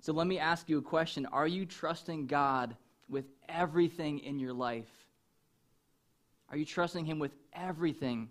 So 0.00 0.14
let 0.14 0.26
me 0.26 0.38
ask 0.38 0.70
you 0.70 0.78
a 0.78 0.82
question 0.82 1.26
Are 1.26 1.46
you 1.46 1.66
trusting 1.66 2.26
God 2.26 2.74
with 3.06 3.26
everything 3.50 4.20
in 4.20 4.38
your 4.38 4.54
life? 4.54 4.99
Are 6.50 6.56
you 6.56 6.64
trusting 6.64 7.04
Him 7.04 7.18
with 7.18 7.32
everything 7.52 8.28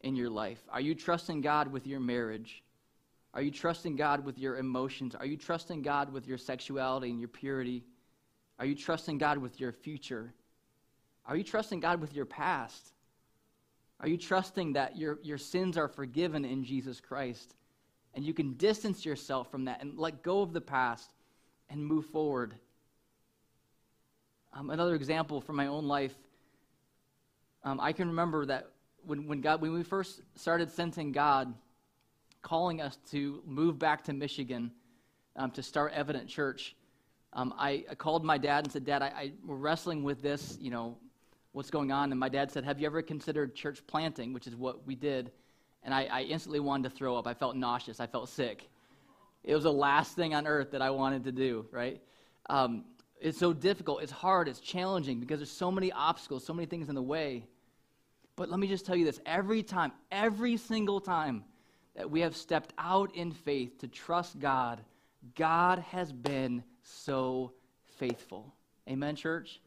in 0.00 0.14
your 0.14 0.30
life? 0.30 0.60
Are 0.70 0.80
you 0.80 0.94
trusting 0.94 1.40
God 1.40 1.72
with 1.72 1.86
your 1.86 2.00
marriage? 2.00 2.62
Are 3.34 3.42
you 3.42 3.50
trusting 3.50 3.96
God 3.96 4.24
with 4.24 4.38
your 4.38 4.56
emotions? 4.56 5.14
Are 5.14 5.26
you 5.26 5.36
trusting 5.36 5.82
God 5.82 6.12
with 6.12 6.26
your 6.26 6.38
sexuality 6.38 7.10
and 7.10 7.18
your 7.18 7.28
purity? 7.28 7.84
Are 8.58 8.64
you 8.64 8.74
trusting 8.74 9.18
God 9.18 9.38
with 9.38 9.60
your 9.60 9.72
future? 9.72 10.32
Are 11.26 11.36
you 11.36 11.44
trusting 11.44 11.80
God 11.80 12.00
with 12.00 12.14
your 12.14 12.24
past? 12.24 12.92
Are 14.00 14.08
you 14.08 14.16
trusting 14.16 14.74
that 14.74 14.96
your, 14.96 15.18
your 15.22 15.38
sins 15.38 15.76
are 15.76 15.88
forgiven 15.88 16.44
in 16.44 16.64
Jesus 16.64 17.00
Christ? 17.00 17.54
And 18.14 18.24
you 18.24 18.32
can 18.32 18.54
distance 18.54 19.04
yourself 19.04 19.50
from 19.50 19.66
that 19.66 19.82
and 19.82 19.98
let 19.98 20.22
go 20.22 20.40
of 20.40 20.52
the 20.52 20.60
past 20.60 21.10
and 21.68 21.84
move 21.84 22.06
forward. 22.06 22.54
Um, 24.54 24.70
another 24.70 24.94
example 24.94 25.40
from 25.40 25.56
my 25.56 25.66
own 25.66 25.86
life 25.86 26.14
um, 27.66 27.80
I 27.80 27.92
can 27.92 28.06
remember 28.06 28.46
that 28.46 28.70
when, 29.04 29.26
when, 29.26 29.40
God, 29.40 29.60
when 29.60 29.72
we 29.72 29.82
first 29.82 30.22
started 30.36 30.70
sensing 30.70 31.10
God 31.10 31.52
calling 32.40 32.80
us 32.80 32.96
to 33.10 33.42
move 33.44 33.76
back 33.76 34.04
to 34.04 34.12
Michigan 34.12 34.70
um, 35.34 35.50
to 35.50 35.64
start 35.64 35.92
Evident 35.92 36.28
Church, 36.28 36.76
um, 37.32 37.52
I, 37.58 37.84
I, 37.90 37.96
called 37.96 38.24
my 38.24 38.38
dad 38.38 38.64
and 38.64 38.72
said, 38.72 38.84
Dad, 38.84 39.02
I, 39.02 39.06
I, 39.06 39.32
we're 39.44 39.56
wrestling 39.56 40.04
with 40.04 40.22
this, 40.22 40.56
you 40.60 40.70
know, 40.70 40.96
what's 41.50 41.68
going 41.68 41.90
on? 41.90 42.12
And 42.12 42.20
my 42.20 42.28
dad 42.28 42.52
said, 42.52 42.64
Have 42.64 42.78
you 42.78 42.86
ever 42.86 43.02
considered 43.02 43.56
church 43.56 43.84
planting, 43.88 44.32
which 44.32 44.46
is 44.46 44.54
what 44.54 44.86
we 44.86 44.94
did? 44.94 45.32
And 45.82 45.92
I, 45.92 46.04
I 46.04 46.22
instantly 46.22 46.60
wanted 46.60 46.88
to 46.90 46.96
throw 46.96 47.16
up. 47.16 47.26
I 47.26 47.34
felt 47.34 47.56
nauseous. 47.56 47.98
I 47.98 48.06
felt 48.06 48.28
sick. 48.28 48.68
It 49.42 49.56
was 49.56 49.64
the 49.64 49.72
last 49.72 50.14
thing 50.14 50.36
on 50.36 50.46
earth 50.46 50.70
that 50.70 50.82
I 50.82 50.90
wanted 50.90 51.24
to 51.24 51.32
do, 51.32 51.66
right? 51.72 52.00
Um, 52.48 52.84
it's 53.20 53.38
so 53.38 53.52
difficult. 53.52 54.04
It's 54.04 54.12
hard. 54.12 54.46
It's 54.46 54.60
challenging 54.60 55.18
because 55.18 55.40
there's 55.40 55.50
so 55.50 55.72
many 55.72 55.90
obstacles, 55.90 56.46
so 56.46 56.54
many 56.54 56.66
things 56.66 56.88
in 56.88 56.94
the 56.94 57.02
way. 57.02 57.44
But 58.36 58.50
let 58.50 58.60
me 58.60 58.66
just 58.68 58.84
tell 58.84 58.94
you 58.96 59.06
this 59.06 59.20
every 59.24 59.62
time, 59.62 59.92
every 60.12 60.58
single 60.58 61.00
time 61.00 61.44
that 61.96 62.10
we 62.10 62.20
have 62.20 62.36
stepped 62.36 62.74
out 62.78 63.14
in 63.16 63.32
faith 63.32 63.78
to 63.78 63.88
trust 63.88 64.38
God, 64.38 64.82
God 65.34 65.78
has 65.90 66.12
been 66.12 66.62
so 66.82 67.52
faithful. 67.98 68.54
Amen, 68.88 69.16
church? 69.16 69.60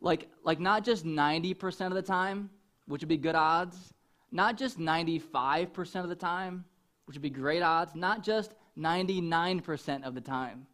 Like, 0.00 0.28
like 0.44 0.60
not 0.60 0.84
just 0.84 1.04
90% 1.04 1.86
of 1.88 1.94
the 1.94 2.02
time, 2.02 2.50
which 2.86 3.02
would 3.02 3.08
be 3.08 3.16
good 3.16 3.34
odds, 3.34 3.92
not 4.30 4.56
just 4.56 4.78
95% 4.78 6.02
of 6.02 6.08
the 6.08 6.14
time, 6.14 6.64
which 7.06 7.16
would 7.16 7.22
be 7.22 7.30
great 7.30 7.62
odds, 7.62 7.94
not 7.94 8.22
just 8.22 8.54
99% 8.78 10.04
of 10.04 10.14
the 10.14 10.20
time. 10.20 10.66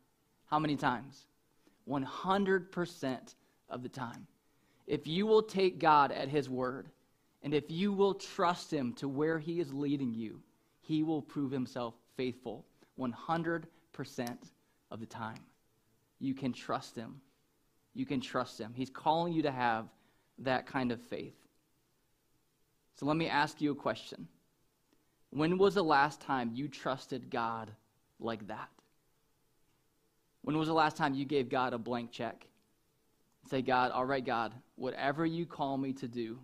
How 0.47 0.59
many 0.59 0.77
times? 0.77 1.27
100% 1.89 3.35
of 3.71 3.83
the 3.83 3.89
time 3.89 4.27
if 4.91 5.07
you 5.07 5.25
will 5.25 5.45
take 5.45 5.79
God 5.79 6.11
at 6.11 6.29
His 6.29 6.51
word, 6.51 6.89
and 7.45 7.55
if 7.55 7.71
you 7.71 7.93
will 7.93 8.13
trust 8.13 8.73
Him 8.73 8.93
to 8.95 9.09
where 9.09 9.39
He 9.39 9.61
is 9.61 9.73
leading 9.73 10.13
you, 10.13 10.43
He 10.81 11.05
will 11.05 11.23
prove 11.23 11.53
Himself 11.53 11.95
faithful 12.17 12.67
100% 12.99 13.67
of 14.91 14.99
the 14.99 15.07
time. 15.07 15.39
You 16.19 16.35
can 16.35 16.53
trust 16.53 16.97
Him. 16.97 17.21
You 17.95 18.05
can 18.05 18.21
trust 18.21 18.59
Him. 18.59 18.73
He's 18.75 18.91
calling 18.91 19.33
you 19.33 19.43
to 19.43 19.53
have 19.53 19.87
that 20.41 20.67
kind 20.67 20.91
of 20.91 21.01
faith. 21.01 21.37
So 22.97 23.07
let 23.07 23.17
me 23.17 23.29
ask 23.29 23.61
you 23.61 23.71
a 23.71 23.77
question. 23.77 24.27
When 25.31 25.57
was 25.57 25.75
the 25.75 25.85
last 25.85 26.21
time 26.21 26.51
you 26.53 26.67
trusted 26.67 27.31
God 27.31 27.71
like 28.19 28.49
that? 28.49 28.71
When 30.43 30.59
was 30.59 30.67
the 30.67 30.75
last 30.75 30.97
time 30.97 31.15
you 31.15 31.25
gave 31.25 31.49
God 31.49 31.75
a 31.75 31.79
blank 31.79 32.11
check? 32.11 32.49
Say, 33.49 33.63
God, 33.63 33.91
all 33.91 34.05
right, 34.05 34.25
God, 34.25 34.53
whatever 34.77 35.25
you 35.25 35.47
call 35.47 35.77
me 35.77 35.93
to 35.95 36.09
do, 36.09 36.39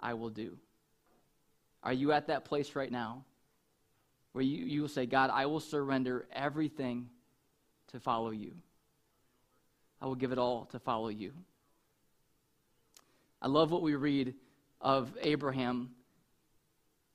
I 0.00 0.14
will 0.14 0.30
do. 0.30 0.58
Are 1.82 1.92
you 1.92 2.12
at 2.12 2.26
that 2.26 2.44
place 2.44 2.74
right 2.74 2.90
now 2.90 3.24
where 4.32 4.42
you, 4.42 4.64
you 4.64 4.80
will 4.82 4.88
say, 4.88 5.06
God, 5.06 5.30
I 5.32 5.46
will 5.46 5.60
surrender 5.60 6.26
everything 6.32 7.08
to 7.92 8.00
follow 8.00 8.30
you? 8.30 8.52
I 10.00 10.06
will 10.06 10.14
give 10.16 10.32
it 10.32 10.38
all 10.38 10.66
to 10.66 10.78
follow 10.78 11.08
you. 11.08 11.32
I 13.40 13.48
love 13.48 13.70
what 13.70 13.82
we 13.82 13.94
read 13.94 14.34
of 14.80 15.16
Abraham, 15.22 15.90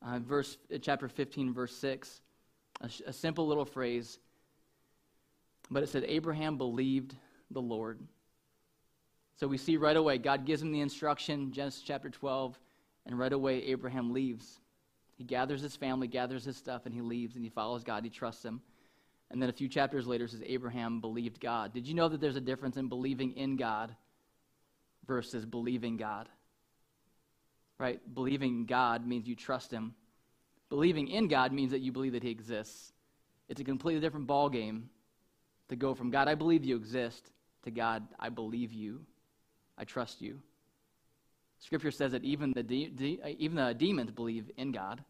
uh, 0.05 0.19
verse, 0.19 0.58
chapter 0.82 1.08
15, 1.08 1.53
verse 1.53 1.75
6. 1.75 2.21
A, 2.82 2.89
a 3.08 3.13
simple 3.13 3.47
little 3.47 3.65
phrase, 3.65 4.19
but 5.69 5.84
it 5.84 5.89
said, 5.89 6.05
Abraham 6.08 6.58
believed 6.58 7.15
the 7.51 7.62
Lord 7.62 7.99
so 9.39 9.47
we 9.47 9.58
see 9.58 9.78
right 9.78 9.95
away, 9.95 10.17
God 10.17 10.45
gives 10.45 10.62
him 10.62 10.73
the 10.73 10.82
instruction, 10.82 11.54
Genesis 11.54 11.82
chapter 11.82 12.10
12, 12.10 12.60
and 13.06 13.17
right 13.17 13.32
away, 13.32 13.63
Abraham 13.63 14.12
leaves. 14.12 14.60
He 15.17 15.23
gathers 15.23 15.62
his 15.62 15.78
family, 15.78 16.08
gathers 16.08 16.43
his 16.43 16.58
stuff, 16.58 16.86
and 16.86 16.93
he 16.93 16.99
leaves 16.99 17.36
and 17.36 17.43
he 17.43 17.49
follows 17.49 17.86
God. 17.86 18.04
He 18.04 18.10
trusts 18.10 18.43
him. 18.43 18.60
And 19.32 19.41
then 19.41 19.49
a 19.49 19.54
few 19.54 19.69
chapters 19.69 20.06
later 20.08 20.28
says 20.28 20.41
Abraham 20.45 20.99
believed 20.99 21.39
God. 21.39 21.73
Did 21.73 21.88
you 21.88 21.93
know 21.93 22.10
that 22.10 22.19
there's 22.19 22.36
a 22.36 22.41
difference 22.41 22.75
in 22.75 22.89
believing 22.89 23.38
in 23.38 23.56
God 23.56 23.95
versus 25.08 25.45
believing 25.45 25.95
God? 25.95 26.28
Right? 27.78 28.02
Believing 28.13 28.65
God 28.65 29.08
means 29.08 29.25
you 29.25 29.36
trust 29.36 29.71
him. 29.71 29.93
Believing 30.69 31.08
in 31.08 31.30
God 31.30 31.54
means 31.54 31.71
that 31.71 31.80
you 31.80 31.93
believe 31.93 32.12
that 32.12 32.23
he 32.23 32.30
exists. 32.30 32.91
It's 33.47 33.62
a 33.62 33.63
completely 33.63 34.02
different 34.02 34.28
ballgame 34.28 34.84
to 35.69 35.78
go 35.78 35.95
from 35.95 36.10
God, 36.10 36.28
I 36.28 36.36
believe 36.36 36.65
you 36.65 36.75
exist, 36.75 37.32
to 37.63 37.71
God, 37.71 38.06
I 38.19 38.28
believe 38.28 38.73
you. 38.73 39.06
I 39.80 39.86
trust 39.86 40.22
you. 40.22 40.39
Scripture 41.60 41.92
says 41.92 42.12
that 42.12 42.24
even 42.24 42.52
the, 42.52 42.63
de- 42.63 42.89
de- 42.89 43.20
even 43.39 43.56
the 43.58 43.74
demons 43.74 44.12
believe 44.12 44.52
in 44.58 44.72
God. 44.72 45.04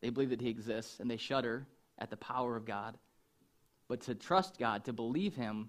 They 0.00 0.10
believe 0.10 0.30
that 0.30 0.40
He 0.40 0.48
exists 0.48 1.00
and 1.00 1.10
they 1.10 1.16
shudder 1.16 1.66
at 1.98 2.10
the 2.10 2.16
power 2.16 2.56
of 2.56 2.64
God. 2.64 2.96
But 3.88 4.00
to 4.02 4.14
trust 4.14 4.58
God, 4.58 4.84
to 4.84 4.92
believe 4.92 5.34
Him, 5.34 5.68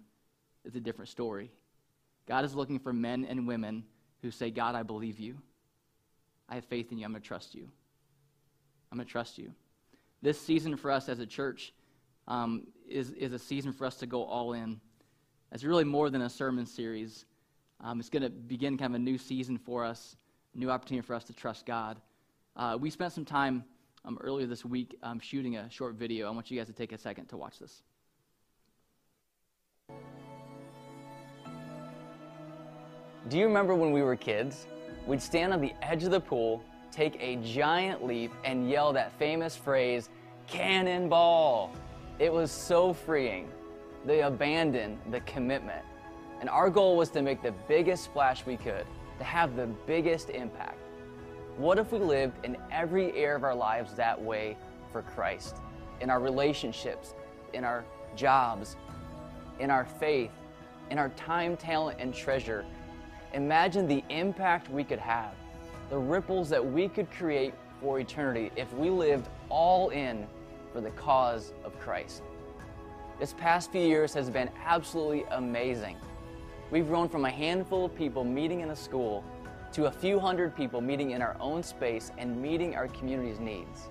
is 0.63 0.75
a 0.75 0.79
different 0.79 1.09
story. 1.09 1.51
God 2.27 2.45
is 2.45 2.55
looking 2.55 2.79
for 2.79 2.93
men 2.93 3.25
and 3.25 3.47
women 3.47 3.83
who 4.21 4.31
say, 4.31 4.49
God, 4.49 4.75
I 4.75 4.83
believe 4.83 5.19
you. 5.19 5.37
I 6.47 6.55
have 6.55 6.65
faith 6.65 6.91
in 6.91 6.97
you. 6.97 7.05
I'm 7.05 7.11
going 7.11 7.21
to 7.21 7.27
trust 7.27 7.53
you. 7.53 7.67
I'm 8.91 8.97
going 8.97 9.05
to 9.05 9.11
trust 9.11 9.37
you. 9.37 9.51
This 10.21 10.39
season 10.39 10.77
for 10.77 10.89
us 10.89 11.09
as 11.09 11.19
a 11.19 11.25
church 11.25 11.73
um, 12.27 12.67
is, 12.87 13.11
is 13.11 13.33
a 13.33 13.39
season 13.39 13.73
for 13.73 13.85
us 13.85 13.97
to 13.97 14.05
go 14.05 14.23
all 14.23 14.53
in. 14.53 14.79
It's 15.51 15.63
really 15.63 15.83
more 15.83 16.09
than 16.09 16.21
a 16.21 16.29
sermon 16.29 16.65
series. 16.65 17.25
Um, 17.81 17.99
it's 17.99 18.09
going 18.09 18.23
to 18.23 18.29
begin 18.29 18.77
kind 18.77 18.93
of 18.93 19.01
a 19.01 19.03
new 19.03 19.17
season 19.17 19.57
for 19.57 19.83
us, 19.83 20.15
new 20.55 20.69
opportunity 20.69 21.05
for 21.05 21.15
us 21.15 21.23
to 21.25 21.33
trust 21.33 21.65
God. 21.65 21.99
Uh, 22.55 22.77
we 22.79 22.89
spent 22.89 23.13
some 23.13 23.25
time 23.25 23.63
um, 24.05 24.17
earlier 24.21 24.45
this 24.45 24.63
week 24.63 24.97
um, 25.03 25.19
shooting 25.19 25.57
a 25.57 25.69
short 25.69 25.95
video. 25.95 26.27
I 26.27 26.31
want 26.31 26.51
you 26.51 26.57
guys 26.57 26.67
to 26.67 26.73
take 26.73 26.91
a 26.91 26.97
second 26.97 27.27
to 27.27 27.37
watch 27.37 27.59
this. 27.59 27.83
Do 33.29 33.37
you 33.37 33.45
remember 33.45 33.73
when 33.73 33.91
we 33.91 34.01
were 34.01 34.15
kids? 34.15 34.67
We'd 35.07 35.21
stand 35.21 35.53
on 35.53 35.61
the 35.61 35.73
edge 35.81 36.03
of 36.03 36.11
the 36.11 36.19
pool, 36.19 36.61
take 36.91 37.15
a 37.21 37.37
giant 37.37 38.05
leap, 38.05 38.31
and 38.43 38.69
yell 38.69 38.93
that 38.93 39.17
famous 39.17 39.55
phrase, 39.55 40.09
cannonball. 40.47 41.71
It 42.19 42.31
was 42.31 42.51
so 42.51 42.93
freeing. 42.93 43.49
They 44.05 44.21
abandoned 44.21 44.99
the 45.09 45.21
commitment. 45.21 45.83
And 46.43 46.49
our 46.49 46.69
goal 46.69 46.97
was 46.97 47.09
to 47.11 47.21
make 47.21 47.41
the 47.41 47.53
biggest 47.69 48.03
splash 48.03 48.45
we 48.45 48.57
could, 48.57 48.85
to 49.17 49.23
have 49.23 49.55
the 49.55 49.67
biggest 49.87 50.29
impact. 50.29 50.77
What 51.55 51.79
if 51.79 51.93
we 51.93 51.99
lived 51.99 52.43
in 52.43 52.57
every 52.69 53.13
area 53.13 53.37
of 53.37 53.45
our 53.45 53.55
lives 53.55 53.93
that 53.93 54.21
way 54.21 54.57
for 54.91 55.03
Christ? 55.03 55.61
In 56.01 56.09
our 56.09 56.19
relationships, 56.19 57.15
in 57.53 57.63
our 57.63 57.85
jobs, 58.17 58.75
in 59.61 59.71
our 59.71 59.85
faith, 59.85 60.31
in 60.89 60.99
our 60.99 61.07
time, 61.11 61.55
talent, 61.55 61.99
and 62.01 62.13
treasure. 62.13 62.65
Imagine 63.33 63.87
the 63.87 64.03
impact 64.09 64.69
we 64.69 64.83
could 64.83 64.99
have, 64.99 65.35
the 65.89 65.97
ripples 65.97 66.49
that 66.49 66.73
we 66.73 66.89
could 66.89 67.09
create 67.09 67.53
for 67.79 68.01
eternity 68.01 68.51
if 68.57 68.69
we 68.73 68.89
lived 68.89 69.29
all 69.47 69.91
in 69.91 70.27
for 70.73 70.81
the 70.81 70.91
cause 70.91 71.53
of 71.63 71.79
Christ. 71.79 72.21
This 73.17 73.31
past 73.31 73.71
few 73.71 73.87
years 73.87 74.13
has 74.13 74.29
been 74.29 74.49
absolutely 74.65 75.23
amazing. 75.31 75.95
We've 76.73 76.87
grown 76.87 77.07
from 77.07 77.25
a 77.25 77.29
handful 77.29 77.85
of 77.85 77.95
people 77.95 78.23
meeting 78.23 78.61
in 78.61 78.71
a 78.71 78.75
school 78.75 79.23
to 79.73 79.85
a 79.85 79.91
few 79.91 80.19
hundred 80.19 80.55
people 80.55 80.81
meeting 80.81 81.11
in 81.11 81.21
our 81.21 81.37
own 81.39 81.61
space 81.61 82.11
and 82.17 82.41
meeting 82.41 82.75
our 82.75 82.87
community's 82.87 83.39
needs. 83.39 83.89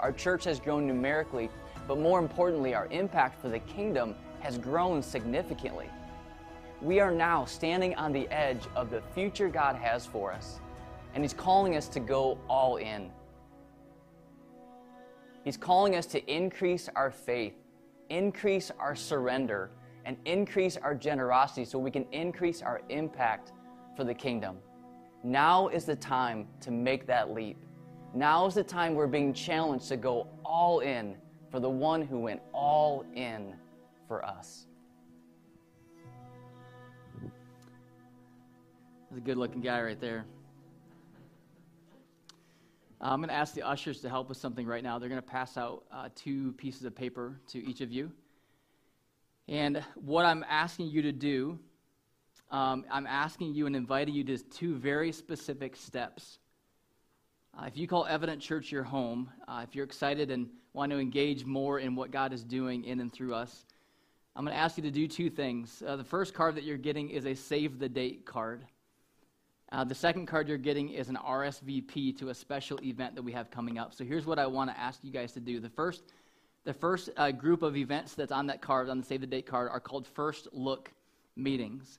Our 0.00 0.10
church 0.10 0.42
has 0.42 0.58
grown 0.58 0.84
numerically, 0.84 1.48
but 1.86 2.00
more 2.00 2.18
importantly, 2.18 2.74
our 2.74 2.88
impact 2.90 3.40
for 3.40 3.48
the 3.48 3.60
kingdom 3.60 4.16
has 4.40 4.58
grown 4.58 5.00
significantly. 5.00 5.88
We 6.82 6.98
are 6.98 7.12
now 7.12 7.44
standing 7.44 7.94
on 7.94 8.12
the 8.12 8.26
edge 8.30 8.64
of 8.74 8.90
the 8.90 9.00
future 9.14 9.48
God 9.48 9.76
has 9.76 10.04
for 10.04 10.32
us, 10.32 10.58
and 11.14 11.22
He's 11.22 11.32
calling 11.32 11.76
us 11.76 11.86
to 11.86 12.00
go 12.00 12.36
all 12.48 12.78
in. 12.78 13.12
He's 15.44 15.56
calling 15.56 15.94
us 15.94 16.06
to 16.06 16.26
increase 16.28 16.88
our 16.96 17.12
faith, 17.12 17.54
increase 18.08 18.72
our 18.76 18.96
surrender, 18.96 19.70
and 20.08 20.16
increase 20.24 20.78
our 20.78 20.94
generosity 20.94 21.66
so 21.66 21.78
we 21.78 21.90
can 21.90 22.06
increase 22.12 22.62
our 22.62 22.80
impact 22.88 23.52
for 23.94 24.04
the 24.04 24.14
kingdom. 24.14 24.56
Now 25.22 25.68
is 25.68 25.84
the 25.84 25.96
time 25.96 26.48
to 26.62 26.70
make 26.70 27.06
that 27.08 27.34
leap. 27.34 27.58
Now 28.14 28.46
is 28.46 28.54
the 28.54 28.64
time 28.64 28.94
we're 28.94 29.06
being 29.06 29.34
challenged 29.34 29.86
to 29.88 29.98
go 29.98 30.26
all 30.46 30.80
in 30.80 31.14
for 31.50 31.60
the 31.60 31.68
one 31.68 32.00
who 32.00 32.18
went 32.18 32.40
all 32.54 33.04
in 33.14 33.54
for 34.06 34.24
us. 34.24 34.66
That's 39.10 39.18
a 39.18 39.20
good 39.20 39.36
looking 39.36 39.60
guy 39.60 39.82
right 39.82 40.00
there. 40.00 40.24
Uh, 43.02 43.08
I'm 43.10 43.20
going 43.20 43.28
to 43.28 43.34
ask 43.34 43.52
the 43.52 43.62
ushers 43.62 44.00
to 44.00 44.08
help 44.08 44.30
with 44.30 44.38
something 44.38 44.66
right 44.66 44.82
now. 44.82 44.98
They're 44.98 45.10
going 45.10 45.20
to 45.20 45.26
pass 45.26 45.58
out 45.58 45.84
uh, 45.92 46.08
two 46.14 46.52
pieces 46.52 46.84
of 46.84 46.94
paper 46.94 47.38
to 47.48 47.58
each 47.68 47.82
of 47.82 47.92
you. 47.92 48.10
And 49.48 49.82
what 49.94 50.26
I'm 50.26 50.44
asking 50.46 50.88
you 50.88 51.00
to 51.02 51.12
do, 51.12 51.58
um, 52.50 52.84
I'm 52.90 53.06
asking 53.06 53.54
you 53.54 53.66
and 53.66 53.74
inviting 53.74 54.14
you 54.14 54.22
to 54.24 54.36
two 54.36 54.74
very 54.74 55.10
specific 55.10 55.74
steps. 55.74 56.38
Uh, 57.58 57.64
if 57.64 57.76
you 57.76 57.88
call 57.88 58.04
Evident 58.04 58.42
Church 58.42 58.70
your 58.70 58.82
home, 58.82 59.30
uh, 59.48 59.64
if 59.66 59.74
you're 59.74 59.86
excited 59.86 60.30
and 60.30 60.50
want 60.74 60.92
to 60.92 60.98
engage 60.98 61.46
more 61.46 61.78
in 61.80 61.96
what 61.96 62.10
God 62.10 62.34
is 62.34 62.44
doing 62.44 62.84
in 62.84 63.00
and 63.00 63.10
through 63.10 63.34
us, 63.34 63.64
I'm 64.36 64.44
going 64.44 64.54
to 64.54 64.60
ask 64.60 64.76
you 64.76 64.82
to 64.82 64.90
do 64.90 65.08
two 65.08 65.30
things. 65.30 65.82
Uh, 65.84 65.96
the 65.96 66.04
first 66.04 66.34
card 66.34 66.54
that 66.56 66.64
you're 66.64 66.76
getting 66.76 67.08
is 67.08 67.24
a 67.24 67.34
save 67.34 67.78
the 67.78 67.88
date 67.88 68.26
card. 68.26 68.66
Uh, 69.72 69.82
the 69.82 69.94
second 69.94 70.26
card 70.26 70.46
you're 70.46 70.58
getting 70.58 70.90
is 70.90 71.08
an 71.08 71.16
RSVP 71.16 72.18
to 72.18 72.28
a 72.28 72.34
special 72.34 72.78
event 72.82 73.14
that 73.14 73.22
we 73.22 73.32
have 73.32 73.50
coming 73.50 73.78
up. 73.78 73.94
So 73.94 74.04
here's 74.04 74.26
what 74.26 74.38
I 74.38 74.46
want 74.46 74.70
to 74.70 74.78
ask 74.78 75.02
you 75.02 75.10
guys 75.10 75.32
to 75.32 75.40
do. 75.40 75.58
The 75.58 75.70
first, 75.70 76.02
the 76.64 76.72
first 76.72 77.10
uh, 77.16 77.30
group 77.30 77.62
of 77.62 77.76
events 77.76 78.14
that's 78.14 78.32
on 78.32 78.46
that 78.48 78.60
card, 78.60 78.88
on 78.88 78.98
the 78.98 79.06
Save 79.06 79.22
the 79.22 79.26
Date 79.26 79.46
card, 79.46 79.70
are 79.70 79.80
called 79.80 80.06
First 80.06 80.48
Look 80.52 80.92
meetings. 81.36 81.98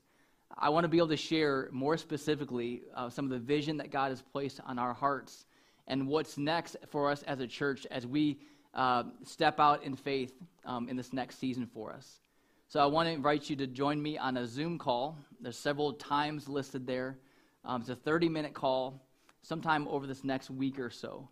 I 0.58 0.70
want 0.70 0.84
to 0.84 0.88
be 0.88 0.98
able 0.98 1.10
to 1.10 1.18
share 1.18 1.70
more 1.72 1.98
specifically 1.98 2.82
uh, 2.96 3.10
some 3.10 3.26
of 3.26 3.32
the 3.32 3.40
vision 3.40 3.78
that 3.78 3.92
God 3.92 4.10
has 4.10 4.22
placed 4.22 4.60
on 4.66 4.80
our 4.80 4.94
hearts 4.94 5.46
and 5.88 6.08
what's 6.08 6.38
next 6.38 6.76
for 6.90 7.10
us 7.10 7.24
as 7.24 7.40
a 7.40 7.48
church 7.48 7.88
as 7.92 8.06
we 8.06 8.40
uh, 8.74 9.04
step 9.24 9.60
out 9.60 9.84
in 9.84 9.96
faith 9.96 10.34
um, 10.66 10.88
in 10.90 10.96
this 10.96 11.14
next 11.14 11.40
season 11.40 11.66
for 11.66 11.92
us. 11.92 12.20
So 12.68 12.80
I 12.80 12.86
want 12.86 13.08
to 13.08 13.12
invite 13.12 13.50
you 13.50 13.56
to 13.58 13.68
join 13.68 14.02
me 14.02 14.18
on 14.18 14.38
a 14.38 14.46
Zoom 14.46 14.78
call. 14.78 15.18
There's 15.42 15.58
several 15.58 15.94
times 15.94 16.48
listed 16.48 16.86
there. 16.86 17.18
Um, 17.66 17.82
it's 17.82 17.90
a 17.90 17.96
30 17.96 18.30
minute 18.30 18.54
call 18.54 19.02
sometime 19.42 19.88
over 19.88 20.06
this 20.06 20.24
next 20.24 20.52
week 20.52 20.80
or 20.80 20.90
so. 20.90 21.28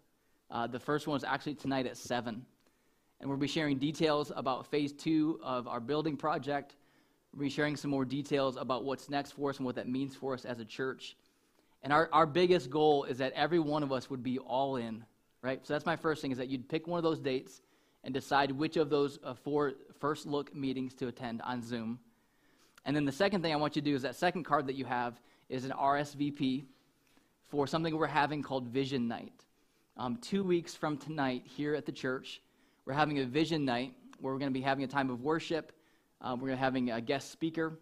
Uh, 0.49 0.65
the 0.65 0.79
first 0.79 1.07
one 1.07 1.17
is 1.17 1.23
actually 1.23 1.55
tonight 1.55 1.85
at 1.85 1.97
7. 1.97 2.43
And 3.19 3.29
we'll 3.29 3.39
be 3.39 3.47
sharing 3.47 3.77
details 3.77 4.31
about 4.35 4.67
phase 4.67 4.93
two 4.93 5.39
of 5.43 5.67
our 5.67 5.79
building 5.79 6.17
project. 6.17 6.75
We'll 7.33 7.45
be 7.45 7.49
sharing 7.49 7.75
some 7.75 7.91
more 7.91 8.05
details 8.05 8.57
about 8.57 8.83
what's 8.83 9.09
next 9.09 9.31
for 9.31 9.49
us 9.49 9.57
and 9.57 9.65
what 9.65 9.75
that 9.75 9.87
means 9.87 10.15
for 10.15 10.33
us 10.33 10.45
as 10.45 10.59
a 10.59 10.65
church. 10.65 11.15
And 11.83 11.93
our, 11.93 12.09
our 12.11 12.25
biggest 12.25 12.69
goal 12.69 13.03
is 13.05 13.17
that 13.19 13.33
every 13.33 13.59
one 13.59 13.83
of 13.83 13.91
us 13.91 14.09
would 14.09 14.23
be 14.23 14.39
all 14.39 14.75
in, 14.75 15.03
right? 15.41 15.65
So 15.65 15.73
that's 15.73 15.85
my 15.85 15.95
first 15.95 16.21
thing 16.21 16.31
is 16.31 16.37
that 16.37 16.49
you'd 16.49 16.67
pick 16.69 16.87
one 16.87 16.97
of 16.97 17.03
those 17.03 17.19
dates 17.19 17.61
and 18.03 18.13
decide 18.13 18.51
which 18.51 18.77
of 18.77 18.89
those 18.89 19.19
uh, 19.23 19.33
four 19.33 19.73
first 19.99 20.25
look 20.25 20.55
meetings 20.55 20.93
to 20.95 21.07
attend 21.07 21.41
on 21.41 21.61
Zoom. 21.61 21.99
And 22.85 22.95
then 22.95 23.05
the 23.05 23.11
second 23.11 23.41
thing 23.41 23.51
I 23.51 23.57
want 23.57 23.75
you 23.75 23.81
to 23.81 23.89
do 23.89 23.95
is 23.95 24.03
that 24.03 24.15
second 24.15 24.43
card 24.43 24.67
that 24.67 24.75
you 24.75 24.85
have 24.85 25.19
is 25.49 25.65
an 25.65 25.71
RSVP 25.71 26.65
for 27.49 27.67
something 27.67 27.95
we're 27.95 28.07
having 28.07 28.41
called 28.41 28.67
Vision 28.67 29.07
Night. 29.07 29.45
Um, 29.97 30.17
two 30.17 30.43
weeks 30.43 30.75
from 30.75 30.97
tonight 30.97 31.43
here 31.45 31.73
at 31.73 31.85
the 31.85 31.91
church, 31.91 32.41
we're 32.87 32.93
having 32.93 33.19
a 33.19 33.25
Vision 33.25 33.65
Night 33.65 33.93
where 34.21 34.33
we're 34.33 34.39
going 34.39 34.51
to 34.51 34.57
be 34.57 34.63
having 34.63 34.85
a 34.85 34.87
time 34.87 35.09
of 35.09 35.21
worship. 35.21 35.73
Um, 36.21 36.39
we're 36.39 36.47
going 36.47 36.57
to 36.57 36.63
having 36.63 36.89
a 36.89 37.01
guest 37.01 37.31
speaker, 37.31 37.77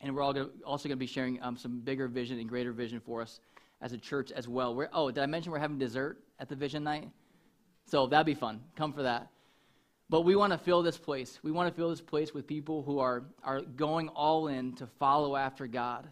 and 0.00 0.14
we're 0.14 0.22
all 0.22 0.32
gonna, 0.32 0.48
also 0.64 0.88
going 0.88 0.96
to 0.96 1.00
be 1.00 1.08
sharing 1.08 1.42
um, 1.42 1.56
some 1.56 1.80
bigger 1.80 2.06
vision 2.06 2.38
and 2.38 2.48
greater 2.48 2.72
vision 2.72 3.00
for 3.00 3.22
us 3.22 3.40
as 3.82 3.92
a 3.92 3.98
church 3.98 4.30
as 4.30 4.46
well. 4.46 4.72
We're, 4.72 4.88
oh, 4.92 5.10
did 5.10 5.20
I 5.20 5.26
mention 5.26 5.50
we're 5.50 5.58
having 5.58 5.78
dessert 5.78 6.22
at 6.38 6.48
the 6.48 6.54
Vision 6.54 6.84
Night? 6.84 7.10
So 7.86 8.06
that'd 8.06 8.24
be 8.24 8.34
fun. 8.34 8.60
Come 8.76 8.92
for 8.92 9.02
that. 9.02 9.30
But 10.08 10.20
we 10.20 10.36
want 10.36 10.52
to 10.52 10.58
fill 10.58 10.82
this 10.82 10.96
place. 10.96 11.40
We 11.42 11.50
want 11.50 11.68
to 11.68 11.74
fill 11.74 11.90
this 11.90 12.00
place 12.00 12.32
with 12.32 12.46
people 12.46 12.84
who 12.84 13.00
are, 13.00 13.24
are 13.42 13.62
going 13.62 14.10
all 14.10 14.46
in 14.46 14.74
to 14.76 14.86
follow 14.86 15.34
after 15.34 15.66
God. 15.66 16.08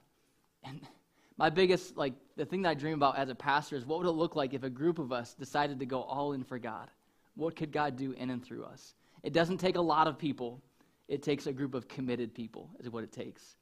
And 0.65 0.81
my 1.37 1.51
biggest, 1.51 1.97
like, 1.97 2.15
the 2.37 2.45
thing 2.45 2.63
that 2.63 2.71
I 2.71 2.75
dream 2.75 2.95
about 2.95 3.17
as 3.17 3.29
a 3.29 3.35
pastor 3.37 3.77
is 3.77 3.87
what 3.87 4.01
would 4.01 4.09
it 4.09 4.13
look 4.13 4.35
like 4.35 4.55
if 4.55 4.65
a 4.65 4.71
group 4.71 4.99
of 4.99 5.13
us 5.13 5.35
decided 5.35 5.79
to 5.79 5.87
go 5.87 6.03
all 6.03 6.33
in 6.33 6.43
for 6.43 6.59
God? 6.59 6.91
What 7.39 7.55
could 7.55 7.71
God 7.71 7.97
do 7.97 8.11
in 8.13 8.31
and 8.31 8.45
through 8.45 8.65
us? 8.65 8.95
It 9.23 9.33
doesn't 9.33 9.59
take 9.59 9.77
a 9.77 9.81
lot 9.81 10.09
of 10.09 10.19
people, 10.19 10.61
it 11.07 11.23
takes 11.23 11.47
a 11.47 11.53
group 11.53 11.73
of 11.73 11.87
committed 11.87 12.35
people, 12.35 12.69
is 12.81 12.91
what 12.91 13.05
it 13.05 13.13
takes. 13.13 13.57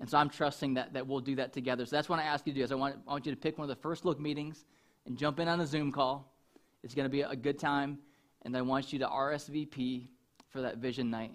And 0.00 0.10
so 0.10 0.18
I'm 0.18 0.28
trusting 0.28 0.74
that, 0.74 0.92
that 0.94 1.06
we'll 1.06 1.20
do 1.20 1.36
that 1.36 1.52
together. 1.52 1.86
So 1.86 1.94
that's 1.94 2.08
what 2.08 2.18
I 2.18 2.24
ask 2.24 2.44
you 2.48 2.52
to 2.52 2.58
do. 2.58 2.64
Is 2.64 2.72
I 2.72 2.74
want, 2.74 2.96
I 3.06 3.12
want 3.12 3.24
you 3.24 3.30
to 3.30 3.40
pick 3.40 3.58
one 3.58 3.70
of 3.70 3.76
the 3.76 3.80
first 3.80 4.04
look 4.04 4.18
meetings 4.18 4.64
and 5.06 5.16
jump 5.16 5.38
in 5.38 5.46
on 5.46 5.60
a 5.60 5.66
Zoom 5.66 5.92
call. 5.92 6.34
It's 6.82 6.96
going 6.96 7.04
to 7.04 7.10
be 7.10 7.20
a 7.20 7.36
good 7.36 7.60
time. 7.60 7.98
And 8.44 8.56
I 8.56 8.62
want 8.62 8.92
you 8.92 8.98
to 8.98 9.06
RSVP 9.06 10.08
for 10.48 10.60
that 10.60 10.78
vision 10.78 11.08
night. 11.08 11.30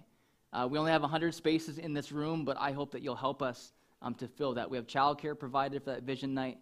Uh, 0.52 0.68
we 0.70 0.78
only 0.78 0.92
have 0.92 1.04
100 1.04 1.34
spaces 1.34 1.78
in 1.78 1.94
this 1.94 2.12
room, 2.12 2.44
but 2.44 2.58
I 2.60 2.74
hope 2.74 2.92
that 2.92 3.02
you'll 3.02 3.16
help 3.16 3.42
us 3.42 3.72
um, 4.02 4.14
to 4.16 4.28
fill 4.28 4.54
that. 4.56 4.70
We 4.70 4.76
have 4.76 4.88
childcare 4.88 5.40
provided 5.40 5.84
for 5.84 5.92
that 5.92 6.04
vision 6.04 6.34
night. 6.34 6.58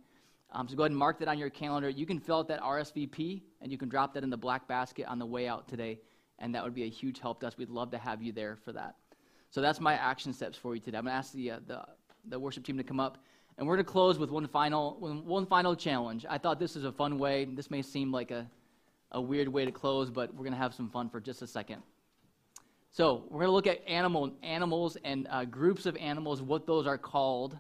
Um, 0.55 0.69
so 0.69 0.75
go 0.77 0.83
ahead 0.83 0.91
and 0.91 0.97
mark 0.97 1.19
that 1.19 1.27
on 1.27 1.37
your 1.37 1.49
calendar. 1.49 1.89
You 1.89 2.05
can 2.05 2.17
fill 2.17 2.37
out 2.37 2.47
that 2.47 2.61
RSVP 2.61 3.41
and 3.59 3.69
you 3.69 3.77
can 3.77 3.89
drop 3.89 4.13
that 4.13 4.23
in 4.23 4.29
the 4.29 4.37
black 4.37 4.69
basket 4.69 5.05
on 5.05 5.19
the 5.19 5.25
way 5.25 5.49
out 5.49 5.67
today, 5.67 5.99
and 6.39 6.55
that 6.55 6.63
would 6.63 6.73
be 6.73 6.83
a 6.83 6.89
huge 6.89 7.19
help 7.19 7.41
to 7.41 7.47
us. 7.47 7.57
We'd 7.57 7.69
love 7.69 7.91
to 7.91 7.97
have 7.97 8.23
you 8.23 8.31
there 8.31 8.55
for 8.63 8.71
that. 8.71 8.95
So 9.49 9.59
that's 9.61 9.81
my 9.81 9.95
action 9.95 10.31
steps 10.31 10.57
for 10.57 10.73
you 10.73 10.79
today. 10.79 10.97
I'm 10.97 11.03
going 11.03 11.11
to 11.11 11.17
ask 11.17 11.33
the, 11.33 11.51
uh, 11.51 11.59
the, 11.67 11.85
the 12.29 12.39
worship 12.39 12.63
team 12.63 12.77
to 12.77 12.85
come 12.85 13.01
up, 13.01 13.17
and 13.57 13.67
we're 13.67 13.75
going 13.75 13.85
to 13.85 13.91
close 13.91 14.17
with 14.17 14.29
one 14.29 14.47
final, 14.47 14.95
one 15.25 15.45
final 15.45 15.75
challenge. 15.75 16.25
I 16.29 16.37
thought 16.37 16.57
this 16.57 16.75
was 16.75 16.85
a 16.85 16.91
fun 16.91 17.19
way. 17.19 17.43
This 17.43 17.69
may 17.69 17.81
seem 17.81 18.13
like 18.13 18.31
a, 18.31 18.49
a 19.11 19.21
weird 19.21 19.49
way 19.49 19.65
to 19.65 19.71
close, 19.73 20.09
but 20.09 20.33
we're 20.33 20.43
going 20.43 20.53
to 20.53 20.57
have 20.57 20.73
some 20.73 20.89
fun 20.89 21.09
for 21.09 21.19
just 21.19 21.41
a 21.41 21.47
second. 21.47 21.81
So 22.91 23.25
we're 23.29 23.39
going 23.39 23.49
to 23.49 23.53
look 23.53 23.67
at 23.67 23.85
animal, 23.89 24.31
animals 24.41 24.95
and 25.03 25.27
uh, 25.29 25.43
groups 25.43 25.85
of 25.85 25.97
animals, 25.97 26.41
what 26.41 26.65
those 26.65 26.87
are 26.87 26.97
called. 26.97 27.57